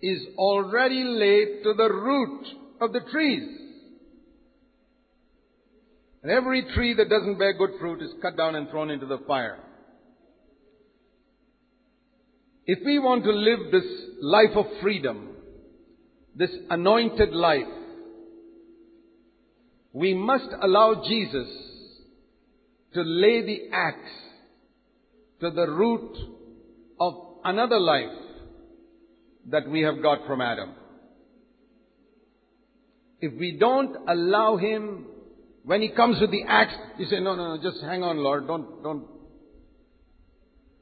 [0.00, 2.46] is already laid to the root
[2.80, 3.58] of the trees.
[6.22, 9.18] And every tree that doesn't bear good fruit is cut down and thrown into the
[9.26, 9.58] fire.
[12.66, 15.30] If we want to live this life of freedom,
[16.34, 17.66] this anointed life,
[19.92, 21.48] we must allow Jesus
[22.94, 24.10] to lay the axe
[25.40, 26.16] to the root
[27.00, 28.16] of another life
[29.50, 30.74] that we have got from Adam.
[33.20, 35.06] If we don't allow him,
[35.64, 38.46] when he comes with the axe, you say, no, no, no, just hang on, Lord,
[38.46, 39.06] don't, don't,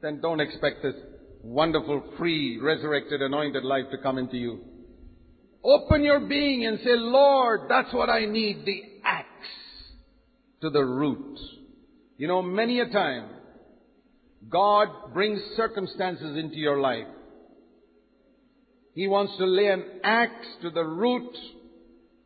[0.02, 0.94] then don't expect this
[1.42, 4.60] wonderful, free, resurrected, anointed life to come into you.
[5.62, 9.26] Open your being and say, Lord, that's what I need, the axe
[10.62, 11.38] to the root.
[12.16, 13.28] You know, many a time,
[14.48, 17.06] God brings circumstances into your life
[18.94, 21.36] he wants to lay an axe to the root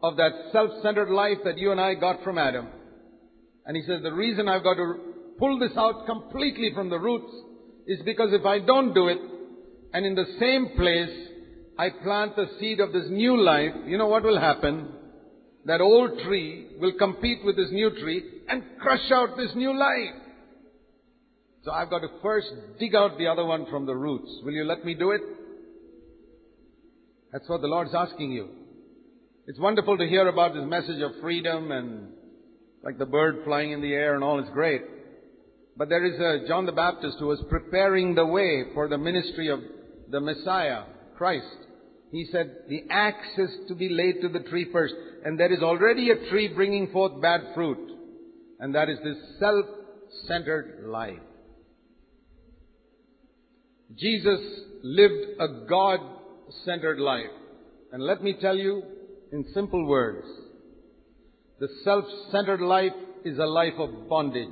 [0.03, 2.69] of that self-centered life that you and I got from Adam.
[3.67, 4.95] And he says, the reason I've got to
[5.39, 7.33] pull this out completely from the roots
[7.87, 9.19] is because if I don't do it,
[9.93, 11.29] and in the same place,
[11.79, 14.89] I plant the seed of this new life, you know what will happen?
[15.67, 20.15] That old tree will compete with this new tree and crush out this new life.
[21.65, 24.31] So I've got to first dig out the other one from the roots.
[24.45, 25.23] Will you let me do it?
[27.33, 28.49] That's what the Lord's asking you.
[29.47, 32.09] It's wonderful to hear about this message of freedom and
[32.83, 34.83] like the bird flying in the air and all is great.
[35.77, 39.49] But there is a John the Baptist who was preparing the way for the ministry
[39.49, 39.61] of
[40.09, 40.85] the Messiah,
[41.17, 41.47] Christ.
[42.13, 44.95] He said, the axe is to be laid to the tree first.
[45.25, 47.91] And there is already a tree bringing forth bad fruit.
[48.61, 51.19] And that is this self-centered life.
[53.97, 54.41] Jesus
[54.85, 57.31] lived a God-centered life.
[57.93, 58.83] And let me tell you
[59.33, 60.27] in simple words,
[61.59, 62.93] the self-centered life
[63.25, 64.49] is a life of bondage.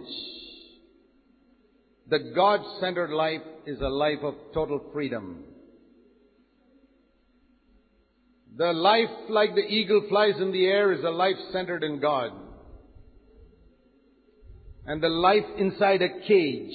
[2.09, 5.45] The God-centered life is a life of total freedom.
[8.57, 12.33] The life like the eagle flies in the air is a life centered in God.
[14.85, 16.75] And the life inside a cage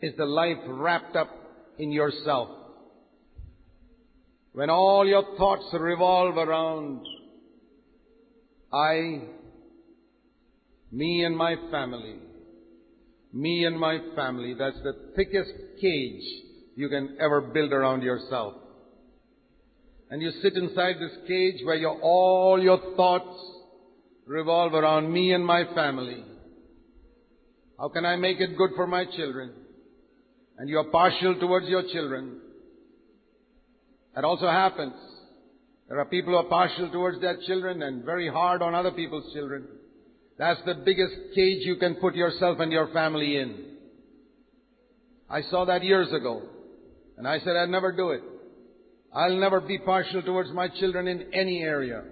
[0.00, 1.30] is the life wrapped up
[1.78, 2.50] in yourself.
[4.52, 7.06] When all your thoughts revolve around
[8.72, 9.22] I,
[10.92, 12.16] me and my family,
[13.36, 16.22] me and my family, that's the thickest cage
[16.74, 18.54] you can ever build around yourself.
[20.10, 23.38] And you sit inside this cage where your, all your thoughts
[24.26, 26.24] revolve around me and my family.
[27.78, 29.52] How can I make it good for my children?
[30.56, 32.40] And you are partial towards your children.
[34.14, 34.94] That also happens.
[35.88, 39.30] There are people who are partial towards their children and very hard on other people's
[39.34, 39.66] children.
[40.38, 43.64] That's the biggest cage you can put yourself and your family in.
[45.30, 46.42] I saw that years ago.
[47.16, 48.22] And I said I'd never do it.
[49.14, 52.02] I'll never be partial towards my children in any area.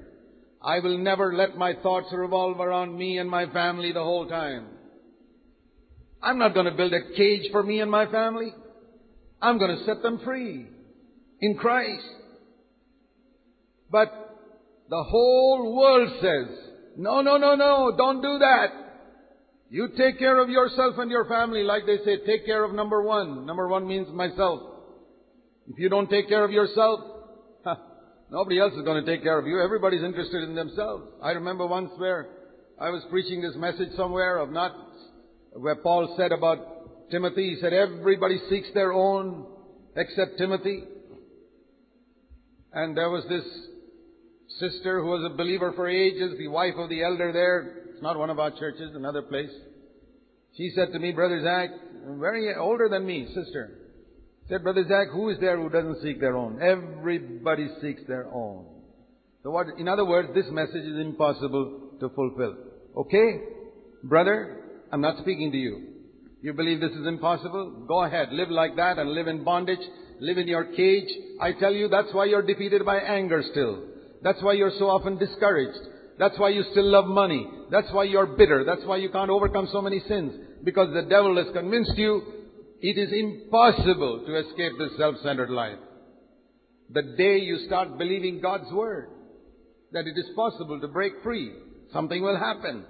[0.62, 4.68] I will never let my thoughts revolve around me and my family the whole time.
[6.22, 8.54] I'm not going to build a cage for me and my family.
[9.42, 10.66] I'm going to set them free
[11.40, 12.06] in Christ.
[13.90, 14.08] But
[14.88, 18.84] the whole world says, no, no, no, no, don't do that.
[19.70, 21.62] You take care of yourself and your family.
[21.62, 23.46] Like they say, take care of number one.
[23.46, 24.60] Number one means myself.
[25.68, 27.00] If you don't take care of yourself,
[28.30, 29.60] nobody else is going to take care of you.
[29.60, 31.04] Everybody's interested in themselves.
[31.22, 32.28] I remember once where
[32.80, 34.72] I was preaching this message somewhere of not,
[35.52, 39.46] where Paul said about Timothy, he said everybody seeks their own
[39.96, 40.84] except Timothy.
[42.72, 43.44] And there was this
[44.58, 47.84] sister who was a believer for ages, the wife of the elder there.
[47.92, 49.50] It's not one of our churches, another place.
[50.56, 51.70] She said to me, Brother Zach,
[52.18, 53.78] very older than me, sister,
[54.48, 56.60] said, Brother Zach, who is there who doesn't seek their own?
[56.62, 58.66] Everybody seeks their own.
[59.42, 62.56] So what, in other words, this message is impossible to fulfill.
[62.96, 63.40] Okay?
[64.02, 64.60] Brother,
[64.92, 65.88] I'm not speaking to you.
[66.42, 67.86] You believe this is impossible?
[67.88, 68.28] Go ahead.
[68.32, 69.80] Live like that and live in bondage.
[70.20, 71.08] Live in your cage.
[71.40, 73.82] I tell you, that's why you're defeated by anger still.
[74.24, 75.78] That's why you're so often discouraged.
[76.18, 77.46] That's why you still love money.
[77.70, 78.64] That's why you're bitter.
[78.64, 80.32] That's why you can't overcome so many sins.
[80.64, 82.22] Because the devil has convinced you
[82.80, 85.78] it is impossible to escape this self-centered life.
[86.90, 89.08] The day you start believing God's word,
[89.92, 91.52] that it is possible to break free,
[91.92, 92.84] something will happen.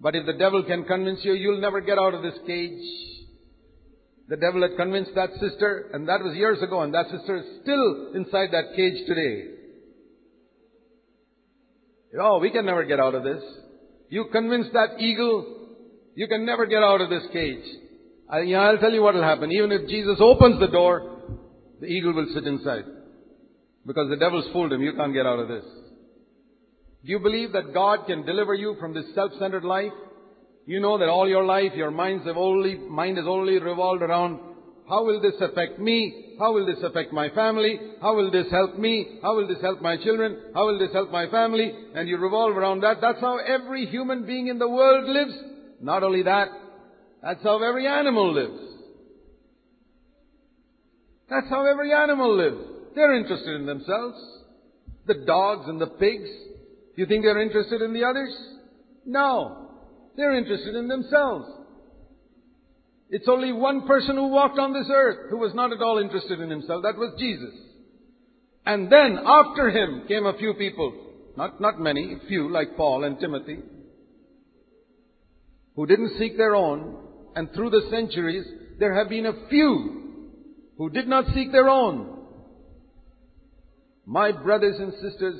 [0.00, 2.82] But if the devil can convince you, you'll never get out of this cage.
[4.28, 7.44] The devil had convinced that sister, and that was years ago, and that sister is
[7.62, 9.55] still inside that cage today.
[12.20, 13.42] Oh, we can never get out of this.
[14.08, 15.76] You convince that eagle,
[16.14, 17.64] you can never get out of this cage.
[18.30, 19.52] I, know, I'll tell you what will happen.
[19.52, 21.20] Even if Jesus opens the door,
[21.80, 22.84] the eagle will sit inside.
[23.86, 24.82] Because the devil's fooled him.
[24.82, 25.64] You can't get out of this.
[27.04, 29.92] Do you believe that God can deliver you from this self-centered life?
[30.66, 34.40] You know that all your life, your minds only, mind has only revolved around
[34.88, 36.34] how will this affect me?
[36.38, 37.78] How will this affect my family?
[38.00, 39.18] How will this help me?
[39.22, 40.36] How will this help my children?
[40.54, 41.72] How will this help my family?
[41.94, 43.00] And you revolve around that.
[43.00, 45.34] That's how every human being in the world lives.
[45.80, 46.48] Not only that,
[47.22, 48.60] that's how every animal lives.
[51.28, 52.62] That's how every animal lives.
[52.94, 54.18] They're interested in themselves.
[55.06, 56.28] The dogs and the pigs.
[56.94, 58.34] You think they're interested in the others?
[59.04, 59.70] No.
[60.16, 61.46] They're interested in themselves.
[63.08, 66.40] It's only one person who walked on this earth who was not at all interested
[66.40, 66.82] in himself.
[66.82, 67.54] That was Jesus.
[68.64, 70.92] And then after him came a few people.
[71.36, 73.58] Not, not many, few like Paul and Timothy.
[75.76, 76.96] Who didn't seek their own,
[77.36, 78.46] and through the centuries,
[78.78, 80.32] there have been a few
[80.78, 82.24] who did not seek their own.
[84.06, 85.38] My brothers and sisters,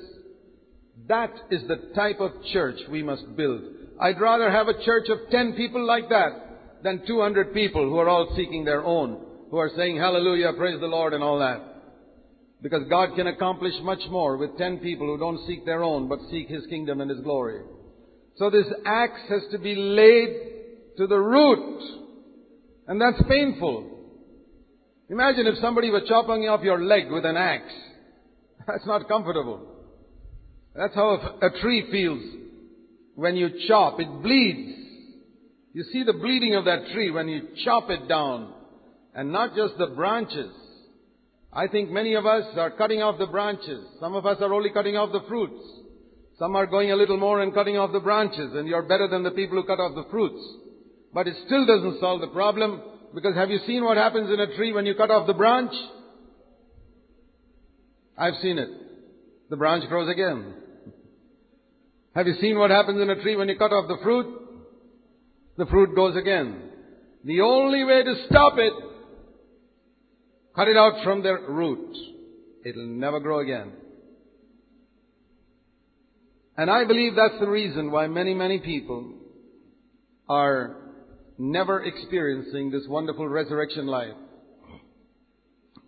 [1.08, 3.62] that is the type of church we must build.
[3.98, 6.45] I'd rather have a church of 10 people like that
[6.82, 9.20] than 200 people who are all seeking their own,
[9.50, 11.60] who are saying hallelujah, praise the Lord and all that.
[12.62, 16.18] Because God can accomplish much more with 10 people who don't seek their own, but
[16.30, 17.60] seek His kingdom and His glory.
[18.36, 21.82] So this axe has to be laid to the root.
[22.86, 23.96] And that's painful.
[25.08, 27.72] Imagine if somebody were chopping off your leg with an axe.
[28.66, 29.60] That's not comfortable.
[30.74, 32.22] That's how a tree feels
[33.14, 34.00] when you chop.
[34.00, 34.85] It bleeds.
[35.76, 38.50] You see the bleeding of that tree when you chop it down.
[39.14, 40.50] And not just the branches.
[41.52, 43.84] I think many of us are cutting off the branches.
[44.00, 45.62] Some of us are only cutting off the fruits.
[46.38, 49.22] Some are going a little more and cutting off the branches, and you're better than
[49.22, 50.42] the people who cut off the fruits.
[51.12, 52.80] But it still doesn't solve the problem,
[53.14, 55.72] because have you seen what happens in a tree when you cut off the branch?
[58.16, 58.70] I've seen it.
[59.50, 60.54] The branch grows again.
[62.14, 64.45] Have you seen what happens in a tree when you cut off the fruit?
[65.56, 66.70] The fruit goes again.
[67.24, 68.72] The only way to stop it,
[70.54, 71.96] cut it out from the root.
[72.64, 73.72] It'll never grow again.
[76.56, 79.14] And I believe that's the reason why many, many people
[80.28, 80.76] are
[81.38, 84.14] never experiencing this wonderful resurrection life.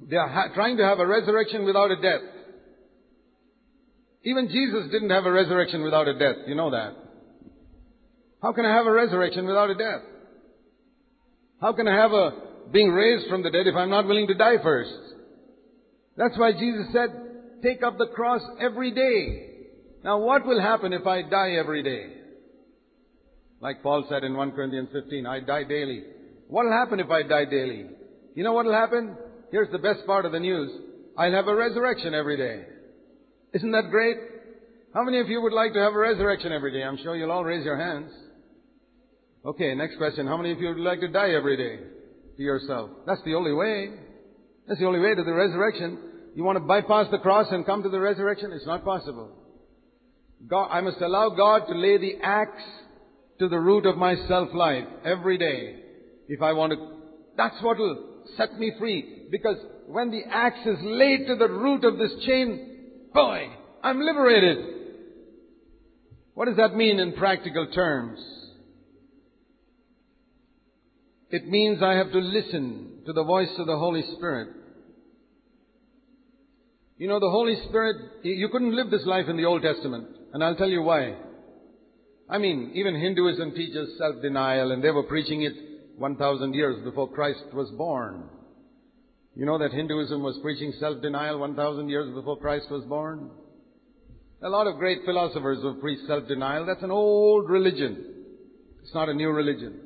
[0.08, 2.20] They are ha- trying to have a resurrection without a death.
[4.24, 6.36] Even Jesus didn't have a resurrection without a death.
[6.46, 7.07] You know that.
[8.42, 10.02] How can I have a resurrection without a death?
[11.60, 12.30] How can I have a
[12.72, 14.92] being raised from the dead if I'm not willing to die first?
[16.16, 17.10] That's why Jesus said,
[17.62, 19.66] take up the cross every day.
[20.04, 22.14] Now what will happen if I die every day?
[23.60, 26.04] Like Paul said in 1 Corinthians 15, I die daily.
[26.46, 27.86] What will happen if I die daily?
[28.34, 29.16] You know what will happen?
[29.50, 30.70] Here's the best part of the news.
[31.16, 32.64] I'll have a resurrection every day.
[33.54, 34.16] Isn't that great?
[34.94, 36.84] How many of you would like to have a resurrection every day?
[36.84, 38.12] I'm sure you'll all raise your hands.
[39.44, 40.26] Okay, next question.
[40.26, 41.84] How many of you would like to die every day
[42.36, 42.90] to yourself?
[43.06, 43.90] That's the only way.
[44.66, 45.98] That's the only way to the resurrection.
[46.34, 48.52] You want to bypass the cross and come to the resurrection?
[48.52, 49.30] It's not possible.
[50.46, 52.62] God, I must allow God to lay the axe
[53.38, 55.82] to the root of my self-life every day.
[56.28, 56.88] If I want to,
[57.36, 59.26] that's what will set me free.
[59.30, 63.48] Because when the axe is laid to the root of this chain, boy,
[63.82, 64.58] I'm liberated.
[66.34, 68.20] What does that mean in practical terms?
[71.30, 74.48] It means I have to listen to the voice of the Holy Spirit.
[76.96, 80.08] You know, the Holy Spirit, you couldn't live this life in the Old Testament.
[80.32, 81.16] And I'll tell you why.
[82.28, 85.52] I mean, even Hinduism teaches self-denial and they were preaching it
[85.96, 88.24] 1,000 years before Christ was born.
[89.34, 93.30] You know that Hinduism was preaching self-denial 1,000 years before Christ was born?
[94.42, 96.66] A lot of great philosophers have preached self-denial.
[96.66, 98.24] That's an old religion.
[98.82, 99.80] It's not a new religion.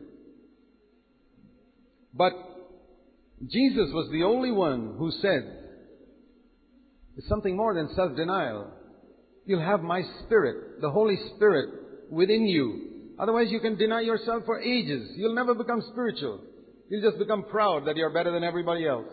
[2.14, 2.32] But
[3.46, 5.58] Jesus was the only one who said,
[7.16, 8.70] it's something more than self-denial.
[9.44, 11.68] You'll have my Spirit, the Holy Spirit
[12.10, 13.14] within you.
[13.18, 15.10] Otherwise you can deny yourself for ages.
[15.16, 16.40] You'll never become spiritual.
[16.88, 19.06] You'll just become proud that you're better than everybody else.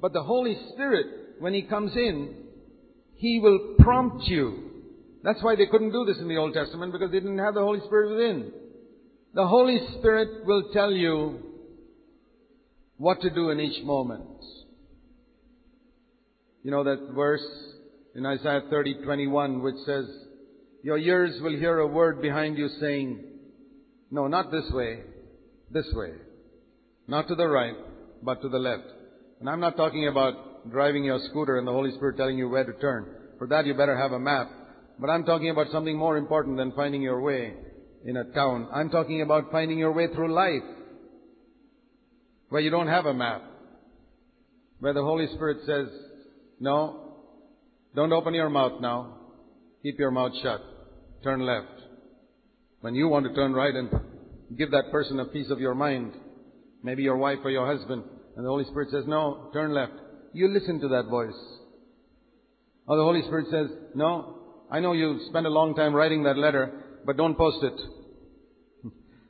[0.00, 1.06] But the Holy Spirit,
[1.38, 2.34] when He comes in,
[3.14, 4.64] He will prompt you.
[5.22, 7.60] That's why they couldn't do this in the Old Testament because they didn't have the
[7.60, 8.52] Holy Spirit within.
[9.34, 11.47] The Holy Spirit will tell you
[12.98, 14.24] what to do in each moment.
[16.62, 17.44] You know that verse
[18.14, 20.04] in Isaiah 30, 21, which says,
[20.82, 23.24] Your ears will hear a word behind you saying,
[24.10, 25.00] No, not this way,
[25.70, 26.12] this way.
[27.06, 27.76] Not to the right,
[28.22, 28.84] but to the left.
[29.40, 32.64] And I'm not talking about driving your scooter and the Holy Spirit telling you where
[32.64, 33.06] to turn.
[33.38, 34.50] For that you better have a map.
[34.98, 37.54] But I'm talking about something more important than finding your way
[38.04, 38.68] in a town.
[38.74, 40.62] I'm talking about finding your way through life.
[42.48, 43.42] Where you don't have a map.
[44.80, 45.88] Where the Holy Spirit says,
[46.60, 47.14] no,
[47.94, 49.16] don't open your mouth now.
[49.82, 50.60] Keep your mouth shut.
[51.22, 51.66] Turn left.
[52.80, 53.90] When you want to turn right and
[54.56, 56.12] give that person a piece of your mind,
[56.82, 58.04] maybe your wife or your husband,
[58.36, 59.92] and the Holy Spirit says, no, turn left.
[60.32, 61.34] You listen to that voice.
[62.86, 64.38] Or the Holy Spirit says, no,
[64.70, 67.80] I know you spent a long time writing that letter, but don't post it.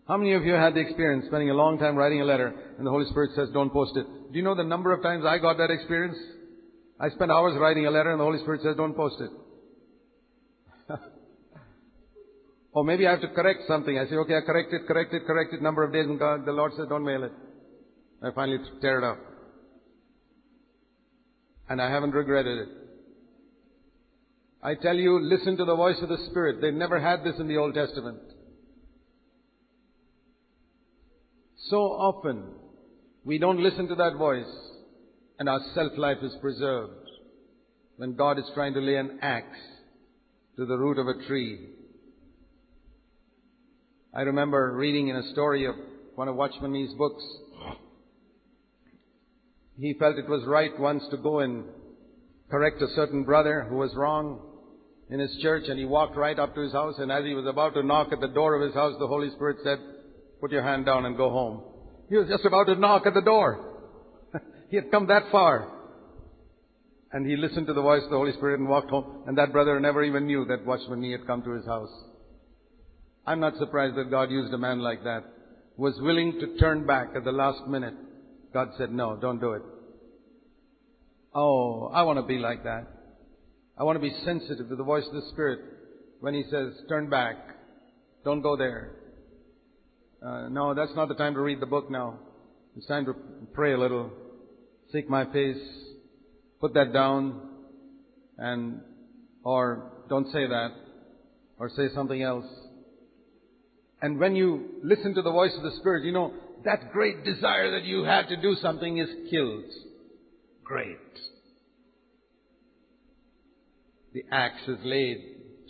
[0.08, 2.86] How many of you had the experience spending a long time writing a letter and
[2.86, 4.06] the Holy Spirit says, don't post it?
[4.32, 6.16] Do you know the number of times I got that experience?
[6.98, 9.30] I spent hours writing a letter and the Holy Spirit says, don't post it.
[12.72, 13.98] or maybe I have to correct something.
[13.98, 16.46] I say, okay, I correct it, correct it, correct it, number of days, and God,
[16.46, 17.32] the Lord says, don't mail it.
[18.22, 19.18] I finally tear it up.
[21.68, 22.68] And I haven't regretted it.
[24.62, 26.62] I tell you, listen to the voice of the Spirit.
[26.62, 28.18] They never had this in the Old Testament.
[31.70, 32.44] So often,
[33.24, 34.46] we don't listen to that voice
[35.38, 36.92] and our self-life is preserved.
[37.96, 39.58] When God is trying to lay an axe
[40.56, 41.58] to the root of a tree.
[44.14, 45.74] I remember reading in a story of
[46.14, 47.22] one of Watchman Nee's books.
[49.78, 51.64] He felt it was right once to go and
[52.50, 54.40] correct a certain brother who was wrong
[55.10, 57.46] in his church and he walked right up to his house and as he was
[57.46, 59.78] about to knock at the door of his house, the Holy Spirit said,
[60.40, 61.62] put your hand down and go home.
[62.08, 63.76] He was just about to knock at the door.
[64.70, 65.72] he had come that far.
[67.12, 69.24] And he listened to the voice of the Holy Spirit and walked home.
[69.26, 71.90] And that brother never even knew that watchman Nee had come to his house.
[73.26, 75.24] I'm not surprised that God used a man like that.
[75.76, 77.94] Was willing to turn back at the last minute.
[78.52, 79.62] God said, no, don't do it.
[81.34, 82.86] Oh, I want to be like that.
[83.78, 85.60] I want to be sensitive to the voice of the Spirit
[86.20, 87.36] when He says, turn back.
[88.24, 88.97] Don't go there.
[90.24, 92.18] Uh, no, that's not the time to read the book now.
[92.76, 93.14] It's time to
[93.54, 94.10] pray a little.
[94.92, 95.62] Seek my face.
[96.60, 97.40] Put that down.
[98.36, 98.80] And,
[99.44, 100.70] or don't say that.
[101.58, 102.46] Or say something else.
[104.00, 106.32] And when you listen to the voice of the Spirit, you know,
[106.64, 109.64] that great desire that you had to do something is killed.
[110.64, 110.98] Great.
[114.14, 115.18] The axe is laid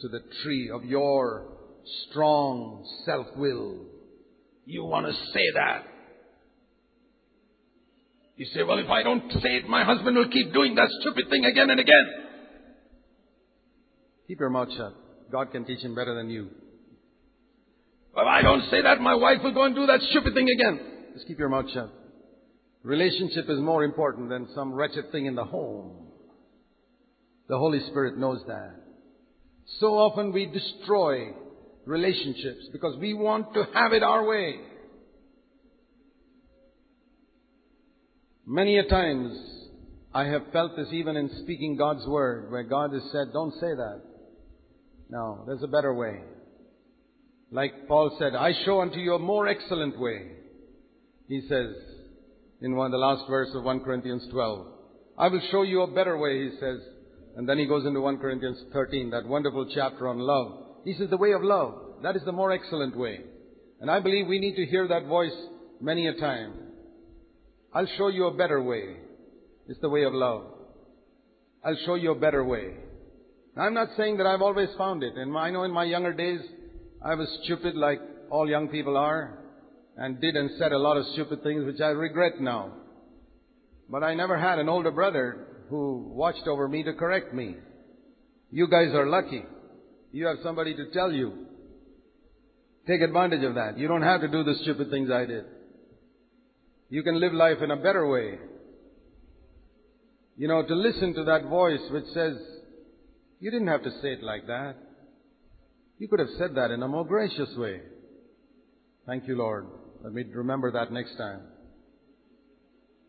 [0.01, 1.49] to the tree of your
[2.09, 3.87] strong self-will.
[4.69, 5.83] You want to say that.
[8.37, 11.31] You say, well, if I don't say it, my husband will keep doing that stupid
[11.31, 12.07] thing again and again.
[14.27, 14.93] Keep your mouth shut.
[15.33, 16.51] God can teach him better than you.
[18.15, 20.81] If I don't say that, my wife will go and do that stupid thing again.
[21.15, 21.91] Just keep your mouth shut.
[22.83, 26.09] Relationship is more important than some wretched thing in the home.
[27.49, 28.75] The Holy Spirit knows that.
[29.81, 31.33] So often we destroy
[31.89, 34.61] relationships because we want to have it our way.
[38.47, 39.37] Many a times
[40.15, 43.75] I have felt this even in speaking God's word where God has said, don't say
[43.75, 44.03] that.
[45.11, 46.21] No, there's a better way.
[47.51, 50.33] Like Paul said, I show unto you a more excellent way.
[51.29, 51.75] He says
[52.61, 54.67] in one, of the last verse of 1 Corinthians 12.
[55.17, 56.81] I will show you a better way, he says.
[57.37, 60.68] And then he goes into 1 Corinthians 13, that wonderful chapter on love.
[60.89, 61.75] He says the way of love.
[62.03, 63.21] That is the more excellent way.
[63.79, 65.37] And I believe we need to hear that voice
[65.83, 66.55] many a time.
[67.75, 68.97] I'll show you a better way.
[69.69, 70.47] It's the way of love.
[71.63, 72.73] I'll show you a better way.
[73.55, 75.13] I'm not saying that I've always found it.
[75.15, 76.41] And I know in my younger days,
[77.05, 79.41] I was stupid like all young people are
[79.99, 82.73] and did and said a lot of stupid things which I regret now.
[83.91, 87.57] But I never had an older brother who watched over me to correct me.
[88.51, 89.45] You guys are lucky.
[90.13, 91.47] You have somebody to tell you.
[92.87, 93.79] Take advantage of that.
[93.79, 95.45] You don't have to do the stupid things I did.
[96.89, 98.39] You can live life in a better way.
[100.37, 102.37] You know, to listen to that voice which says,
[103.41, 104.77] you didn't have to say it like that.
[105.99, 107.81] You could have said that in a more gracious way.
[109.07, 109.67] Thank you, Lord.
[110.03, 111.41] Let me remember that next time.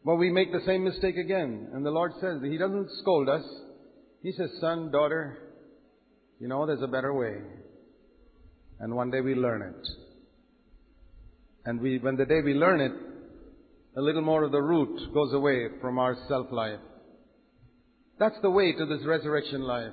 [0.04, 1.70] But we make the same mistake again.
[1.74, 3.44] And the Lord says, He doesn't scold us.
[4.24, 5.38] He says, son, daughter,
[6.40, 7.38] you know there's a better way.
[8.80, 9.88] And one day we learn it.
[11.66, 12.94] And we, when the day we learn it,
[13.98, 16.80] a little more of the root goes away from our self-life.
[18.18, 19.92] That's the way to this resurrection life.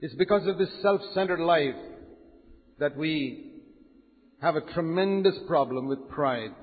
[0.00, 1.74] It's because of this self-centered life
[2.78, 3.52] that we
[4.40, 6.54] have a tremendous problem with pride.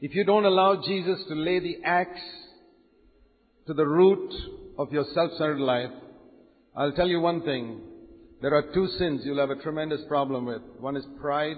[0.00, 2.20] If you don't allow Jesus to lay the axe
[3.66, 4.32] to the root
[4.78, 5.90] of your self-centered life,
[6.76, 7.80] I'll tell you one thing.
[8.42, 10.62] There are two sins you'll have a tremendous problem with.
[10.78, 11.56] One is pride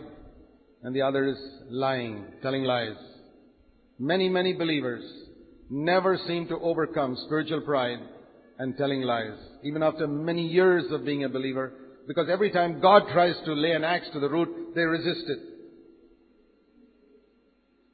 [0.82, 1.38] and the other is
[1.70, 2.96] lying, telling lies.
[3.98, 5.04] Many, many believers
[5.70, 7.98] never seem to overcome spiritual pride
[8.58, 11.72] and telling lies, even after many years of being a believer,
[12.06, 15.38] because every time God tries to lay an axe to the root, they resist it.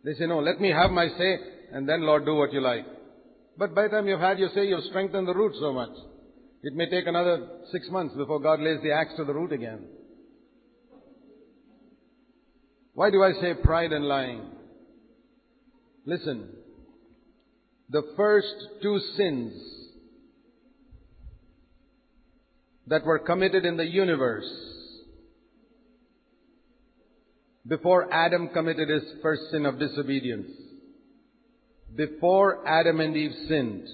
[0.05, 1.39] They say, no, let me have my say,
[1.73, 2.87] and then Lord, do what you like.
[3.59, 5.91] But by the time you've had your say, you've strengthened the root so much.
[6.63, 9.85] It may take another six months before God lays the axe to the root again.
[12.95, 14.43] Why do I say pride and lying?
[16.05, 16.49] Listen.
[17.91, 19.53] The first two sins
[22.89, 24.51] that were committed in the universe
[27.67, 30.51] before Adam committed his first sin of disobedience.
[31.95, 33.87] Before Adam and Eve sinned,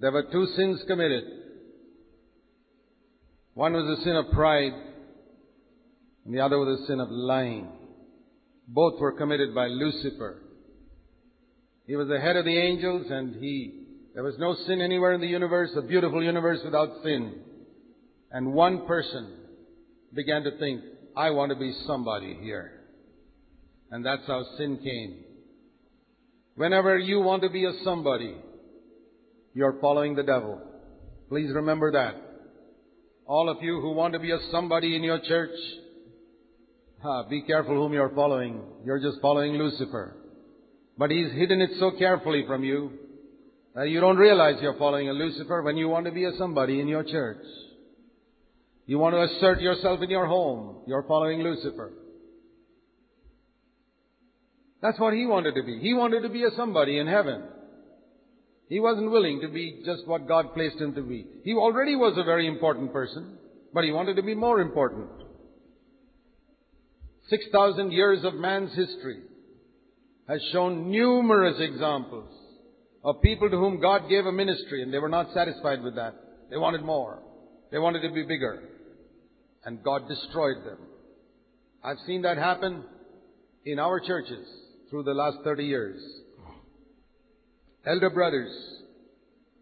[0.00, 1.24] there were two sins committed.
[3.54, 4.72] One was the sin of pride,
[6.24, 7.68] and the other was the sin of lying.
[8.66, 10.42] Both were committed by Lucifer.
[11.86, 13.80] He was the head of the angels, and he
[14.14, 17.34] there was no sin anywhere in the universe, a beautiful universe without sin.
[18.32, 19.32] And one person
[20.14, 20.82] began to think,
[21.16, 22.72] I want to be somebody here.
[23.90, 25.24] And that's how sin came.
[26.56, 28.36] Whenever you want to be a somebody,
[29.54, 30.60] you're following the devil.
[31.28, 32.14] Please remember that.
[33.26, 35.56] All of you who want to be a somebody in your church,
[37.04, 38.62] ah, be careful whom you're following.
[38.84, 40.16] You're just following Lucifer.
[40.98, 42.92] But he's hidden it so carefully from you
[43.74, 46.80] that you don't realize you're following a Lucifer when you want to be a somebody
[46.80, 47.44] in your church.
[48.86, 50.82] You want to assert yourself in your home.
[50.86, 51.92] You're following Lucifer.
[54.82, 55.78] That's what he wanted to be.
[55.78, 57.42] He wanted to be a somebody in heaven.
[58.70, 61.26] He wasn't willing to be just what God placed him to be.
[61.42, 63.36] He already was a very important person,
[63.74, 65.10] but he wanted to be more important.
[67.28, 69.22] 6,000 years of man's history
[70.28, 72.32] has shown numerous examples
[73.02, 76.14] of people to whom God gave a ministry and they were not satisfied with that.
[76.48, 77.24] They wanted more.
[77.72, 78.62] They wanted to be bigger.
[79.64, 80.78] And God destroyed them.
[81.82, 82.84] I've seen that happen
[83.64, 84.46] in our churches
[84.90, 86.00] through the last 30 years.
[87.86, 88.50] Elder brothers,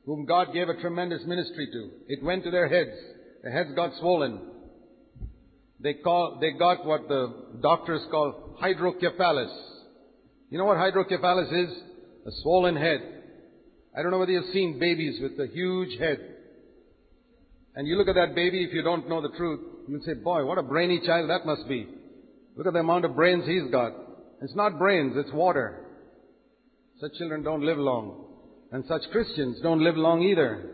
[0.05, 2.97] whom God gave a tremendous ministry to, it went to their heads.
[3.45, 4.41] The heads got swollen.
[5.81, 9.51] They call, they got what the doctors call hydrocephalus.
[10.51, 11.71] You know what hydrocephalus is?
[12.27, 13.01] A swollen head.
[13.97, 16.19] I don't know whether you've seen babies with a huge head.
[17.77, 20.45] And you look at that baby, if you don't know the truth, you'll say, boy,
[20.45, 21.87] what a brainy child that must be.
[22.57, 23.93] Look at the amount of brains he's got.
[24.43, 25.85] It's not brains, it's water.
[27.01, 28.27] Such children don't live long.
[28.73, 30.71] And such Christians don't live long either,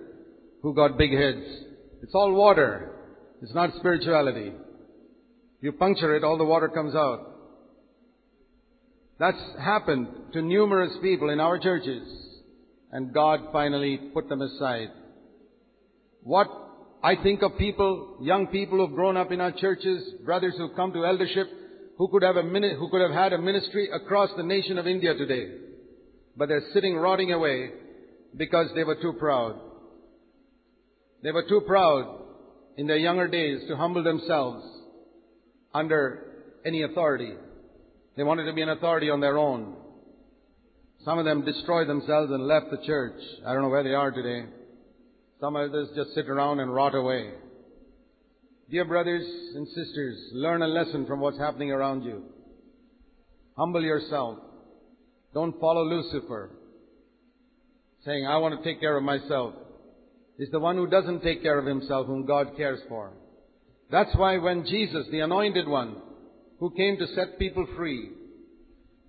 [0.63, 1.45] who got big heads.
[2.03, 2.93] It's all water.
[3.43, 4.53] It's not spirituality.
[5.61, 7.31] You puncture it, all the water comes out.
[9.19, 12.03] That's happened to numerous people in our churches.
[12.91, 14.89] And God finally put them aside.
[16.23, 16.49] What
[17.03, 20.93] I think of people, young people who've grown up in our churches, brothers who've come
[20.95, 21.49] to eldership,
[21.99, 24.87] who could have a mini- who could have had a ministry across the nation of
[24.87, 25.74] India today.
[26.37, 27.71] But they're sitting rotting away
[28.37, 29.59] because they were too proud.
[31.23, 32.21] They were too proud
[32.77, 34.65] in their younger days to humble themselves
[35.73, 36.25] under
[36.67, 37.35] any authority.
[38.17, 39.77] They wanted to be an authority on their own.
[41.05, 43.21] Some of them destroyed themselves and left the church.
[43.47, 44.47] I don't know where they are today.
[45.41, 47.31] Some of others just sit around and rot away.
[48.71, 49.25] Dear brothers
[49.55, 52.25] and sisters, learn a lesson from what's happening around you.
[53.57, 54.39] Humble yourself.
[55.35, 56.51] Don't follow Lucifer,
[58.05, 59.55] saying, I want to take care of myself.
[60.39, 63.13] It's the one who doesn't take care of himself whom God cares for.
[63.91, 65.97] That's why when Jesus, the anointed one,
[66.61, 68.11] who came to set people free,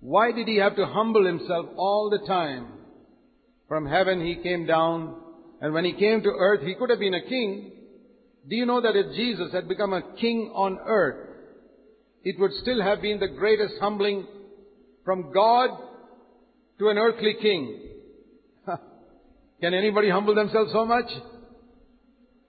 [0.00, 2.72] why did he have to humble himself all the time?
[3.68, 5.14] From heaven he came down,
[5.60, 7.72] and when he came to earth, he could have been a king,
[8.48, 11.28] do you know that if Jesus had become a king on earth,
[12.24, 14.26] it would still have been the greatest humbling
[15.04, 15.70] from God
[16.78, 17.80] to an earthly king?
[19.60, 21.06] Can anybody humble themselves so much?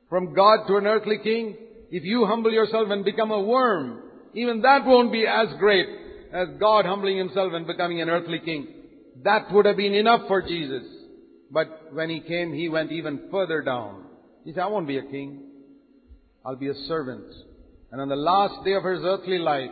[0.09, 1.57] From God to an earthly king?
[1.89, 4.03] If you humble yourself and become a worm,
[4.33, 5.87] even that won't be as great
[6.33, 8.67] as God humbling himself and becoming an earthly king.
[9.23, 10.83] That would have been enough for Jesus.
[11.49, 14.03] But when he came, he went even further down.
[14.43, 15.43] He said, I won't be a king.
[16.45, 17.25] I'll be a servant.
[17.91, 19.71] And on the last day of his earthly life,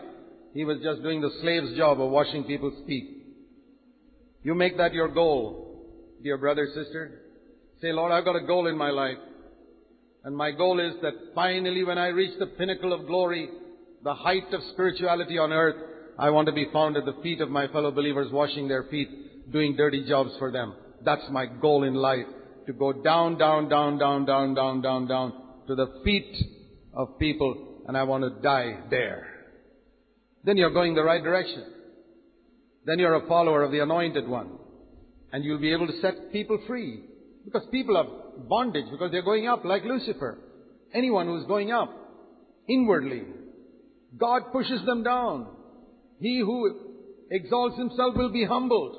[0.53, 3.14] he was just doing the slave's job of washing people's feet.
[4.45, 5.81] You make that your goal,
[6.21, 7.19] dear brother, sister.
[7.81, 9.17] Say, Lord, I've got a goal in my life.
[10.23, 13.49] And my goal is that finally when I reach the pinnacle of glory,
[14.03, 15.77] the height of spirituality on earth,
[16.19, 19.51] I want to be found at the feet of my fellow believers, washing their feet,
[19.51, 20.75] doing dirty jobs for them.
[21.03, 22.27] That's my goal in life.
[22.67, 25.33] To go down, down, down, down, down, down, down, down
[25.65, 26.35] to the feet
[26.93, 29.27] of people and I want to die there.
[30.43, 31.65] Then you're going the right direction.
[32.85, 34.51] Then you're a follower of the anointed one.
[35.31, 37.03] And you'll be able to set people free.
[37.43, 38.07] Because people are
[38.47, 40.37] bondage because they're going up like Lucifer.
[40.93, 41.91] Anyone who's going up
[42.67, 43.23] inwardly,
[44.17, 45.47] God pushes them down.
[46.19, 46.79] He who
[47.29, 48.95] exalts himself will be humbled.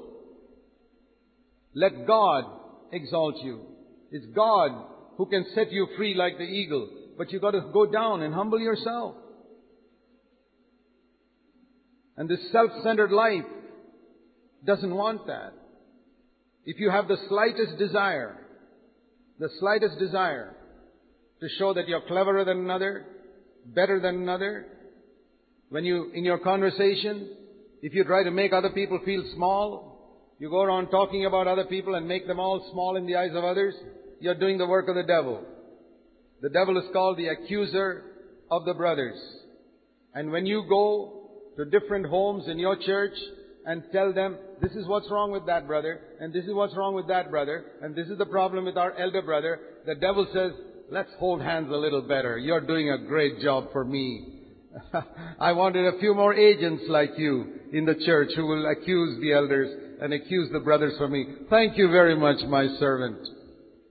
[1.74, 2.44] Let God
[2.92, 3.62] exalt you.
[4.10, 4.70] It's God
[5.16, 6.88] who can set you free like the eagle.
[7.16, 9.14] But you've got to go down and humble yourself.
[12.16, 13.44] And this self-centered life
[14.64, 15.52] doesn't want that.
[16.64, 18.36] If you have the slightest desire,
[19.38, 20.54] the slightest desire
[21.40, 23.06] to show that you're cleverer than another,
[23.66, 24.66] better than another,
[25.68, 27.30] when you, in your conversation,
[27.82, 29.96] if you try to make other people feel small,
[30.38, 33.30] you go around talking about other people and make them all small in the eyes
[33.34, 33.74] of others,
[34.20, 35.44] you're doing the work of the devil.
[36.42, 38.04] The devil is called the accuser
[38.50, 39.18] of the brothers.
[40.14, 43.14] And when you go to different homes in your church
[43.66, 46.94] and tell them, this is what's wrong with that brother, and this is what's wrong
[46.94, 50.52] with that brother, and this is the problem with our elder brother, the devil says,
[50.90, 52.38] let's hold hands a little better.
[52.38, 54.44] You're doing a great job for me.
[55.40, 59.32] I wanted a few more agents like you in the church who will accuse the
[59.32, 61.26] elders and accuse the brothers for me.
[61.50, 63.18] Thank you very much, my servant.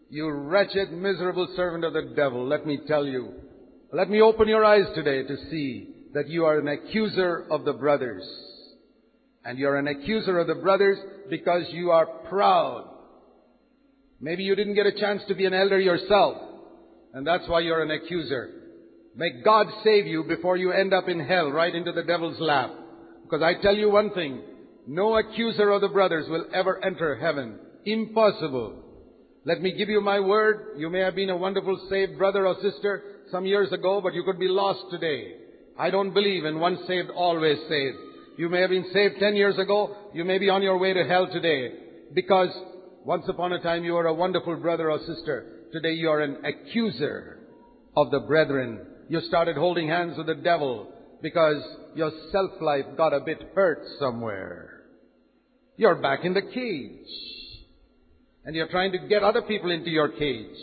[0.10, 3.34] You wretched, miserable servant of the devil, let me tell you.
[3.92, 7.74] Let me open your eyes today to see that you are an accuser of the
[7.74, 8.24] brothers.
[9.46, 10.98] And you're an accuser of the brothers
[11.30, 12.90] because you are proud.
[14.20, 16.38] Maybe you didn't get a chance to be an elder yourself.
[17.14, 18.50] And that's why you're an accuser.
[19.16, 22.72] May God save you before you end up in hell right into the devil's lap.
[23.24, 24.42] Because I tell you one thing,
[24.88, 27.60] no accuser of the brothers will ever enter heaven.
[27.86, 28.84] Impossible.
[29.46, 30.78] Let me give you my word.
[30.78, 34.24] You may have been a wonderful saved brother or sister some years ago, but you
[34.24, 35.36] could be lost today.
[35.78, 37.98] I don't believe in once saved, always saved.
[38.38, 39.96] You may have been saved ten years ago.
[40.14, 41.72] You may be on your way to hell today.
[42.14, 42.50] Because
[43.06, 45.68] once upon a time you were a wonderful brother or sister.
[45.72, 47.40] Today you are an accuser
[47.96, 48.86] of the brethren.
[49.08, 51.62] You started holding hands with the devil because
[51.96, 54.82] your self-life got a bit hurt somewhere.
[55.78, 57.08] You're back in the cage.
[58.44, 60.58] And you're trying to get other people into your cage.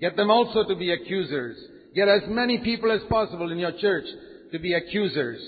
[0.00, 1.56] Get them also to be accusers.
[1.94, 4.04] Get as many people as possible in your church
[4.52, 5.40] to be accusers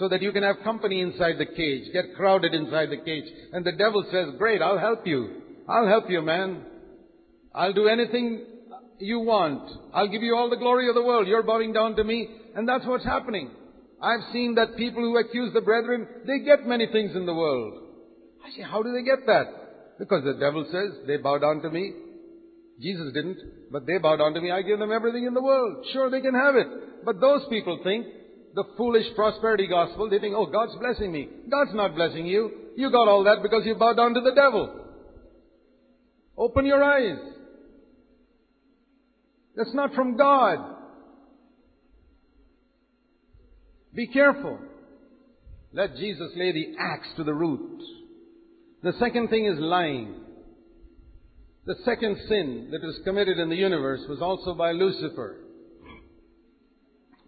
[0.00, 1.92] so that you can have company inside the cage.
[1.92, 3.26] Get crowded inside the cage.
[3.52, 5.42] And the devil says, great, I'll help you.
[5.68, 6.64] I'll help you, man.
[7.54, 8.46] I'll do anything
[8.98, 9.70] you want.
[9.92, 11.28] I'll give you all the glory of the world.
[11.28, 12.28] You're bowing down to me.
[12.56, 13.50] And that's what's happening.
[14.02, 17.74] I've seen that people who accuse the brethren, they get many things in the world.
[18.42, 19.98] I say, how do they get that?
[19.98, 21.92] Because the devil says, they bow down to me.
[22.80, 23.36] Jesus didn't,
[23.70, 24.50] but they bow down to me.
[24.50, 25.84] I give them everything in the world.
[25.92, 27.04] Sure, they can have it.
[27.04, 28.06] But those people think
[28.54, 30.10] the foolish prosperity gospel.
[30.10, 31.28] They think, oh, God's blessing me.
[31.50, 32.50] God's not blessing you.
[32.76, 34.86] You got all that because you bowed down to the devil.
[36.36, 37.18] Open your eyes.
[39.56, 40.58] That's not from God.
[43.94, 44.58] Be careful.
[45.72, 47.82] Let Jesus lay the axe to the root.
[48.82, 50.14] The second thing is lying.
[51.66, 55.36] The second sin that was committed in the universe was also by Lucifer.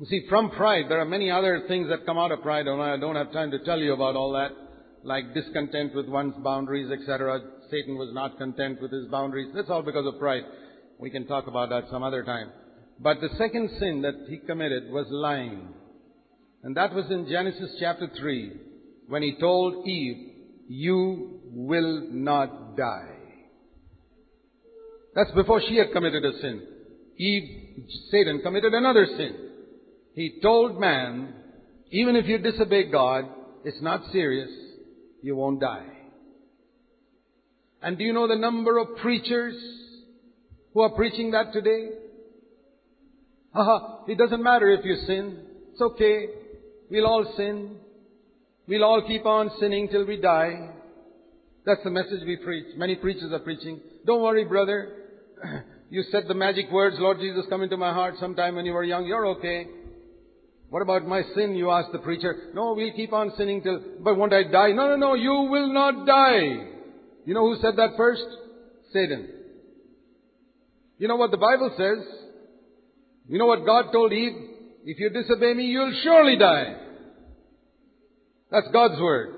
[0.03, 2.83] You see, from pride, there are many other things that come out of pride, and
[2.83, 4.51] I don't have time to tell you about all that,
[5.05, 7.39] like discontent with one's boundaries, etc.
[7.71, 9.53] Satan was not content with his boundaries.
[9.55, 10.43] That's all because of pride.
[10.99, 12.51] We can talk about that some other time.
[12.99, 15.69] But the second sin that he committed was lying.
[16.65, 18.53] And that was in Genesis chapter 3,
[19.07, 20.33] when he told Eve,
[20.67, 23.19] you will not die.
[25.15, 26.61] That's before she had committed a sin.
[27.19, 29.51] Eve, Satan committed another sin.
[30.15, 31.35] He told man,
[31.91, 33.25] even if you disobey God,
[33.65, 34.51] it's not serious,
[35.23, 35.87] you won't die.
[37.83, 39.55] And do you know the number of preachers
[40.73, 41.89] who are preaching that today?
[43.53, 45.39] Haha, it doesn't matter if you sin.
[45.73, 46.27] It's okay.
[46.91, 47.77] We'll all sin.
[48.69, 50.71] We'll all keep on sinning till we die.
[51.67, 52.77] That's the message we preach.
[52.77, 53.81] Many preachers are preaching.
[54.07, 54.99] Don't worry, brother.
[55.93, 58.83] You said the magic words, Lord Jesus, come into my heart sometime when you were
[58.83, 59.05] young.
[59.05, 59.67] You're okay.
[60.73, 61.55] What about my sin?
[61.55, 62.49] You ask the preacher.
[62.55, 64.73] No, we'll keep on sinning till, but won't I die?
[64.73, 66.67] No, no, no, you will not die.
[67.27, 68.25] You know who said that first?
[68.91, 69.29] Satan.
[70.97, 71.99] You know what the Bible says?
[73.29, 74.33] You know what God told Eve?
[74.87, 76.75] If you disobey me, you'll surely die.
[78.51, 79.35] That's God's word.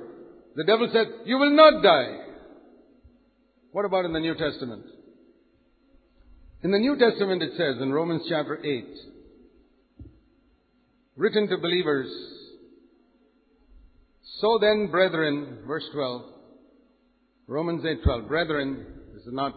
[0.54, 2.16] The devil said, you will not die.
[3.72, 4.84] What about in the New Testament?
[6.62, 8.86] In the New Testament it says in Romans chapter 8,
[11.16, 12.08] written to believers.
[14.40, 16.22] So then, brethren, verse 12,
[17.46, 19.54] Romans 8:12, brethren, this is not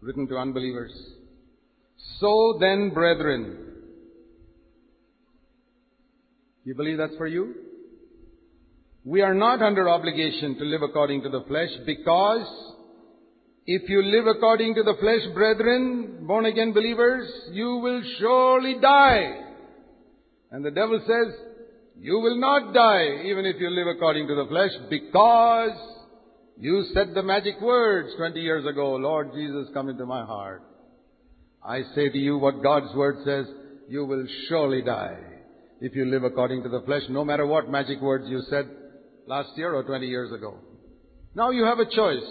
[0.00, 0.92] written to unbelievers.
[2.20, 3.68] So then, brethren,
[6.64, 7.54] you believe that's for you?
[9.04, 12.46] We are not under obligation to live according to the flesh because
[13.66, 19.47] if you live according to the flesh, brethren, born again believers, you will surely die.
[20.50, 21.34] And the devil says,
[22.00, 25.76] you will not die even if you live according to the flesh because
[26.56, 30.62] you said the magic words 20 years ago, Lord Jesus, come into my heart.
[31.64, 33.46] I say to you what God's word says,
[33.88, 35.18] you will surely die
[35.80, 38.68] if you live according to the flesh, no matter what magic words you said
[39.26, 40.56] last year or 20 years ago.
[41.34, 42.28] Now you have a choice.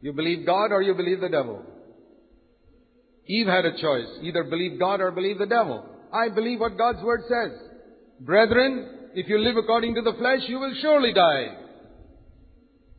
[0.00, 1.62] You believe God or you believe the devil.
[3.26, 4.08] Eve had a choice.
[4.22, 5.84] Either believe God or believe the devil.
[6.12, 7.58] I believe what God's word says.
[8.20, 11.56] Brethren, if you live according to the flesh, you will surely die.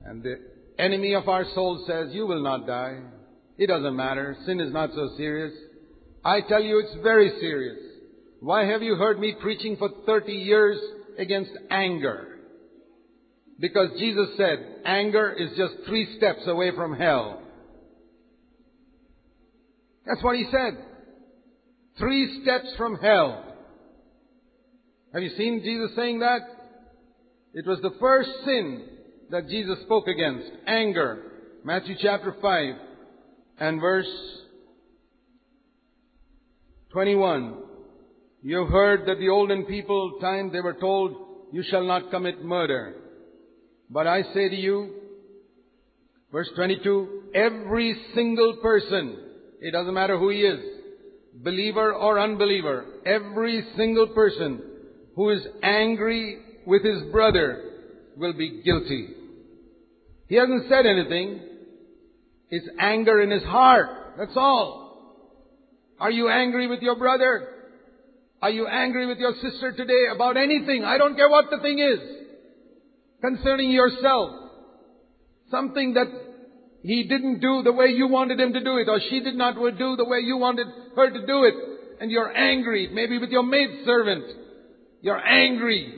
[0.05, 0.39] And the
[0.77, 2.99] enemy of our soul says, you will not die.
[3.57, 4.37] It doesn't matter.
[4.45, 5.53] Sin is not so serious.
[6.23, 7.77] I tell you it's very serious.
[8.39, 10.79] Why have you heard me preaching for 30 years
[11.17, 12.39] against anger?
[13.59, 17.41] Because Jesus said anger is just three steps away from hell.
[20.05, 20.77] That's what he said.
[21.99, 23.43] Three steps from hell.
[25.13, 26.39] Have you seen Jesus saying that?
[27.53, 28.85] It was the first sin
[29.31, 30.49] that Jesus spoke against.
[30.65, 31.23] Anger.
[31.63, 32.75] Matthew chapter 5
[33.59, 34.07] and verse
[36.91, 37.57] 21.
[38.43, 41.15] You have heard that the olden people time they were told,
[41.51, 42.95] you shall not commit murder.
[43.89, 44.93] But I say to you,
[46.31, 49.17] verse 22, every single person,
[49.59, 50.78] it doesn't matter who he is,
[51.43, 54.61] believer or unbeliever, every single person
[55.15, 57.63] who is angry with his brother
[58.17, 59.09] will be guilty.
[60.27, 61.41] He hasn't said anything.
[62.49, 63.89] It's anger in his heart.
[64.17, 64.89] That's all.
[65.99, 67.47] Are you angry with your brother?
[68.41, 70.83] Are you angry with your sister today about anything?
[70.83, 71.99] I don't care what the thing is.
[73.21, 74.31] Concerning yourself.
[75.51, 76.07] Something that
[76.83, 79.55] he didn't do the way you wanted him to do it, or she did not
[79.55, 80.67] do the way you wanted
[80.99, 81.53] her to do it.
[82.01, 84.23] And you're angry, maybe with your maid servant.
[85.01, 85.95] You're angry.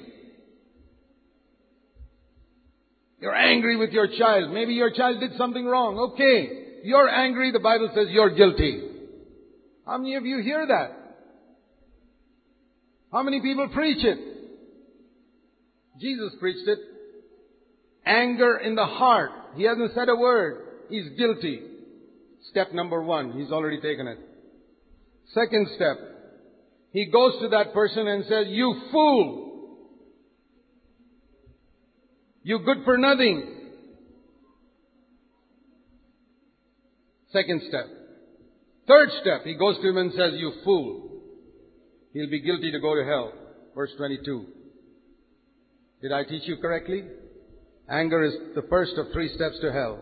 [3.19, 4.51] You're angry with your child.
[4.51, 5.97] Maybe your child did something wrong.
[6.13, 6.81] Okay.
[6.83, 7.51] You're angry.
[7.51, 8.81] The Bible says you're guilty.
[9.85, 10.97] How many of you hear that?
[13.11, 14.17] How many people preach it?
[15.99, 16.79] Jesus preached it.
[18.05, 19.31] Anger in the heart.
[19.55, 20.63] He hasn't said a word.
[20.89, 21.61] He's guilty.
[22.49, 23.33] Step number one.
[23.33, 24.17] He's already taken it.
[25.33, 25.97] Second step.
[26.91, 29.77] He goes to that person and says, you fool!
[32.43, 33.59] You good for nothing.
[37.31, 37.85] Second step.
[38.87, 41.21] Third step, he goes to him and says, you fool.
[42.13, 43.31] He'll be guilty to go to hell.
[43.73, 44.45] Verse 22.
[46.01, 47.05] Did I teach you correctly?
[47.89, 49.99] Anger is the first of three steps to hell.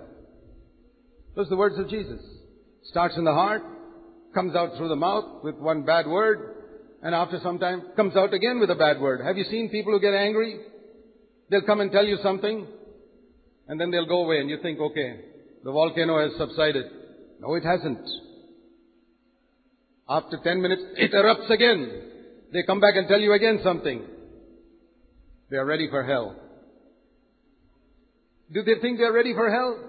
[1.35, 2.21] Those are the words of Jesus.
[2.83, 3.63] Starts in the heart,
[4.33, 6.55] comes out through the mouth with one bad word,
[7.01, 9.25] and after some time comes out again with a bad word.
[9.25, 10.59] Have you seen people who get angry?
[11.49, 12.67] They'll come and tell you something,
[13.67, 15.21] and then they'll go away, and you think, okay,
[15.63, 16.85] the volcano has subsided.
[17.39, 18.07] No, it hasn't.
[20.07, 22.03] After ten minutes, it erupts again.
[22.51, 24.01] They come back and tell you again something.
[25.49, 26.35] They are ready for hell.
[28.51, 29.88] Do they think they are ready for hell?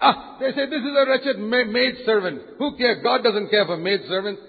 [0.00, 2.42] Ah, they say this is a wretched maid servant.
[2.58, 3.02] Who cares?
[3.02, 4.42] God doesn't care for maid servants.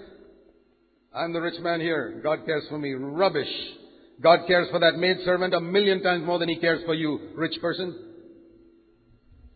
[1.14, 2.20] I'm the rich man here.
[2.22, 2.92] God cares for me.
[2.92, 3.48] Rubbish.
[4.20, 7.30] God cares for that maid servant a million times more than He cares for you,
[7.34, 7.96] rich person.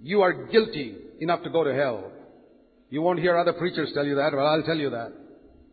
[0.00, 2.10] You are guilty enough to go to hell.
[2.90, 5.12] You won't hear other preachers tell you that, but I'll tell you that.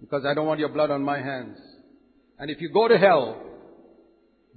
[0.01, 1.57] Because I don't want your blood on my hands.
[2.38, 3.41] And if you go to hell,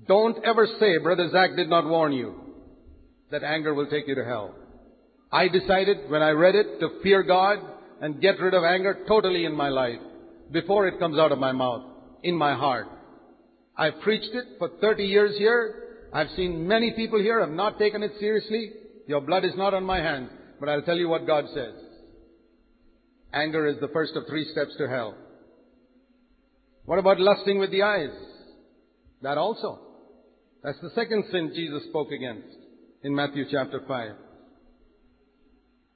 [0.06, 2.34] don't ever say, Brother Zach did not warn you,
[3.30, 4.54] that anger will take you to hell.
[5.32, 7.58] I decided when I read it to fear God
[8.02, 10.00] and get rid of anger totally in my life
[10.50, 11.84] before it comes out of my mouth,
[12.22, 12.88] in my heart.
[13.76, 16.08] I've preached it for 30 years here.
[16.12, 18.72] I've seen many people here have not taken it seriously.
[19.06, 20.30] Your blood is not on my hands.
[20.60, 21.72] But I'll tell you what God says.
[23.32, 25.16] Anger is the first of three steps to hell.
[26.84, 28.10] What about lusting with the eyes?
[29.22, 29.80] That also.
[30.62, 32.54] That's the second sin Jesus spoke against
[33.02, 34.10] in Matthew chapter 5.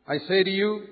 [0.09, 0.82] I say to you,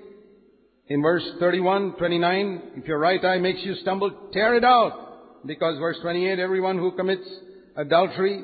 [0.87, 5.45] in verse 31, 29, if your right eye makes you stumble, tear it out.
[5.45, 7.27] Because verse 28, everyone who commits
[7.77, 8.43] adultery,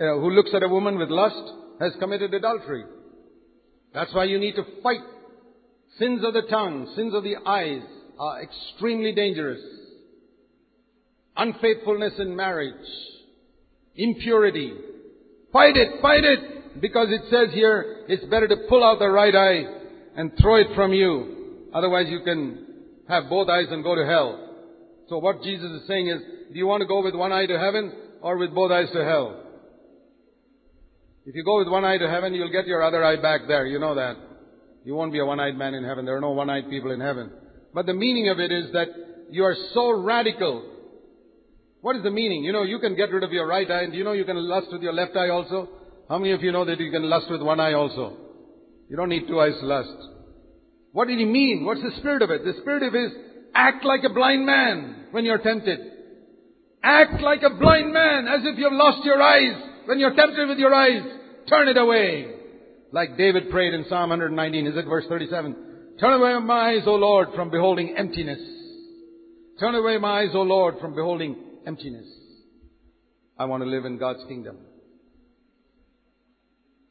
[0.00, 2.84] uh, who looks at a woman with lust, has committed adultery.
[3.92, 5.00] That's why you need to fight.
[5.98, 7.82] Sins of the tongue, sins of the eyes
[8.18, 9.60] are extremely dangerous.
[11.36, 12.74] Unfaithfulness in marriage,
[13.94, 14.72] impurity.
[15.52, 16.80] Fight it, fight it!
[16.80, 19.76] Because it says here, it's better to pull out the right eye
[20.16, 21.36] and throw it from you
[21.76, 22.66] Otherwise you can
[23.06, 24.48] have both eyes and go to hell.
[25.10, 27.58] So what Jesus is saying is, do you want to go with one eye to
[27.58, 27.92] heaven
[28.22, 29.42] or with both eyes to hell?
[31.26, 33.66] If you go with one eye to heaven, you'll get your other eye back there.
[33.66, 34.16] You know that.
[34.84, 36.06] You won't be a one-eyed man in heaven.
[36.06, 37.30] There are no one-eyed people in heaven.
[37.74, 38.86] But the meaning of it is that
[39.30, 40.64] you are so radical.
[41.80, 42.44] What is the meaning?
[42.44, 44.36] You know, you can get rid of your right eye and you know you can
[44.36, 45.68] lust with your left eye also?
[46.08, 48.25] How many of you know that you can lust with one eye also?
[48.88, 49.96] You don't need two eyes to lust.
[50.92, 51.64] What did he mean?
[51.64, 52.44] What's the spirit of it?
[52.44, 53.12] The spirit of it is
[53.54, 55.78] act like a blind man when you're tempted.
[56.82, 60.58] Act like a blind man as if you've lost your eyes when you're tempted with
[60.58, 61.02] your eyes.
[61.48, 62.34] Turn it away.
[62.92, 65.56] Like David prayed in Psalm 119, is it verse 37?
[65.98, 68.40] Turn away my eyes, O Lord, from beholding emptiness.
[69.58, 72.06] Turn away my eyes, O Lord, from beholding emptiness.
[73.38, 74.58] I want to live in God's kingdom.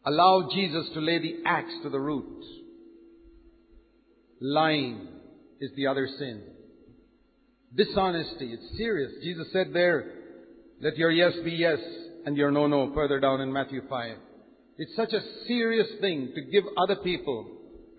[0.05, 2.43] Allow Jesus to lay the axe to the root.
[4.39, 5.07] Lying
[5.59, 6.43] is the other sin.
[7.73, 9.11] Dishonesty, it's serious.
[9.23, 10.11] Jesus said there,
[10.81, 11.79] let your yes be yes
[12.25, 14.17] and your no no further down in Matthew 5.
[14.77, 17.47] It's such a serious thing to give other people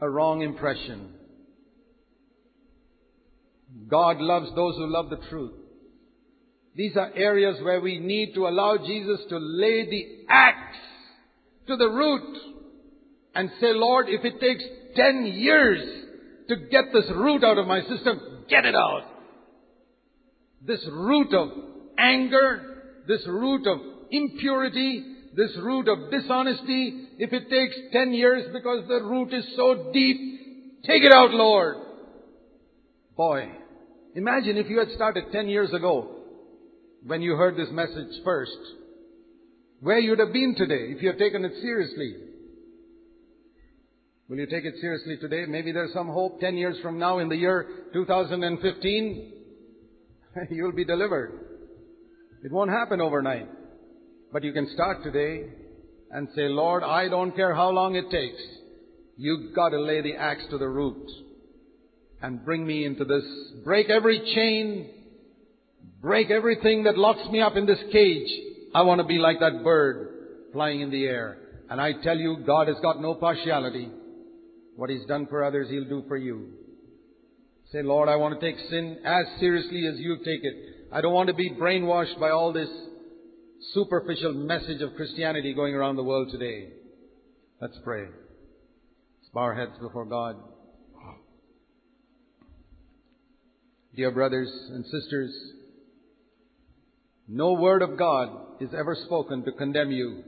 [0.01, 1.15] a wrong impression.
[3.89, 5.53] God loves those who love the truth.
[6.75, 10.77] These are areas where we need to allow Jesus to lay the axe
[11.69, 12.39] to the root
[13.35, 14.64] and say, Lord, if it takes
[14.97, 16.05] 10 years
[16.49, 19.03] to get this root out of my system, get it out.
[20.62, 21.51] This root of
[21.99, 23.79] anger, this root of
[24.11, 25.05] impurity,
[25.35, 30.83] this root of dishonesty, if it takes 10 years because the root is so deep,
[30.85, 31.77] take it out, Lord.
[33.17, 33.49] Boy,
[34.14, 36.11] imagine if you had started 10 years ago
[37.07, 38.57] when you heard this message first.
[39.81, 42.16] Where you'd have been today if you had taken it seriously.
[44.29, 45.45] Will you take it seriously today?
[45.47, 49.33] Maybe there's some hope 10 years from now in the year 2015.
[50.51, 51.41] You'll be delivered.
[52.43, 53.49] It won't happen overnight.
[54.33, 55.45] But you can start today
[56.11, 58.43] and say, Lord, I don't care how long it takes.
[59.16, 61.09] You've got to lay the axe to the root
[62.20, 63.24] and bring me into this.
[63.64, 64.91] Break every chain.
[66.01, 68.29] Break everything that locks me up in this cage.
[68.77, 71.39] I want to be like that bird flying in the air.
[71.70, 73.89] And I tell you, God has got no partiality.
[74.77, 76.51] What He's done for others, He'll do for you.
[77.72, 80.55] Say, Lord, I want to take sin as seriously as you take it.
[80.93, 82.68] I don't want to be brainwashed by all this
[83.72, 86.68] superficial message of Christianity going around the world today.
[87.62, 88.03] Let's pray.
[88.03, 90.37] Let's bow our heads before God.
[93.95, 95.35] Dear brothers and sisters,
[97.29, 100.22] no word of God is ever spoken to condemn you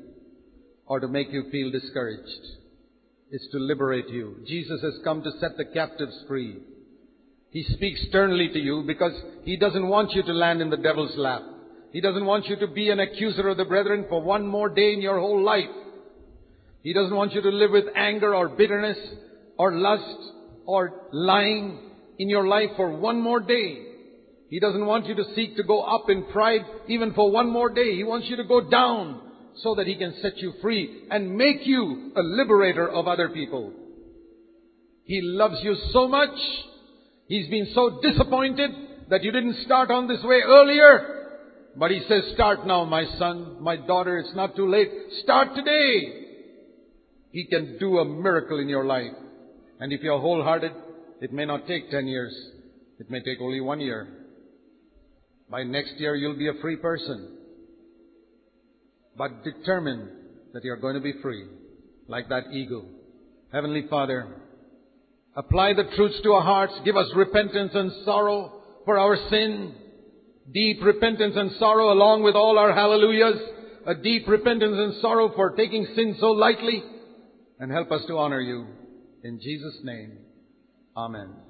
[0.86, 2.40] or to make you feel discouraged.
[3.30, 4.36] It's to liberate you.
[4.46, 6.58] Jesus has come to set the captives free.
[7.50, 9.12] He speaks sternly to you because
[9.44, 11.42] He doesn't want you to land in the devil's lap.
[11.92, 14.92] He doesn't want you to be an accuser of the brethren for one more day
[14.92, 15.70] in your whole life.
[16.82, 18.98] He doesn't want you to live with anger or bitterness
[19.58, 20.32] or lust
[20.66, 21.78] or lying
[22.18, 23.87] in your life for one more day.
[24.48, 27.68] He doesn't want you to seek to go up in pride even for one more
[27.68, 27.94] day.
[27.94, 29.20] He wants you to go down
[29.62, 33.72] so that He can set you free and make you a liberator of other people.
[35.04, 36.38] He loves you so much.
[37.26, 38.70] He's been so disappointed
[39.10, 41.14] that you didn't start on this way earlier.
[41.76, 44.90] But He says, start now, my son, my daughter, it's not too late.
[45.22, 46.26] Start today.
[47.32, 49.12] He can do a miracle in your life.
[49.78, 50.72] And if you're wholehearted,
[51.20, 52.34] it may not take 10 years.
[52.98, 54.17] It may take only one year.
[55.50, 57.36] By next year, you'll be a free person.
[59.16, 60.10] But determine
[60.52, 61.44] that you're going to be free,
[62.06, 62.86] like that eagle.
[63.52, 64.28] Heavenly Father,
[65.36, 66.74] apply the truths to our hearts.
[66.84, 69.74] Give us repentance and sorrow for our sin.
[70.52, 73.40] Deep repentance and sorrow along with all our hallelujahs.
[73.86, 76.82] A deep repentance and sorrow for taking sin so lightly.
[77.58, 78.66] And help us to honor you.
[79.24, 80.18] In Jesus' name,
[80.98, 81.47] Amen.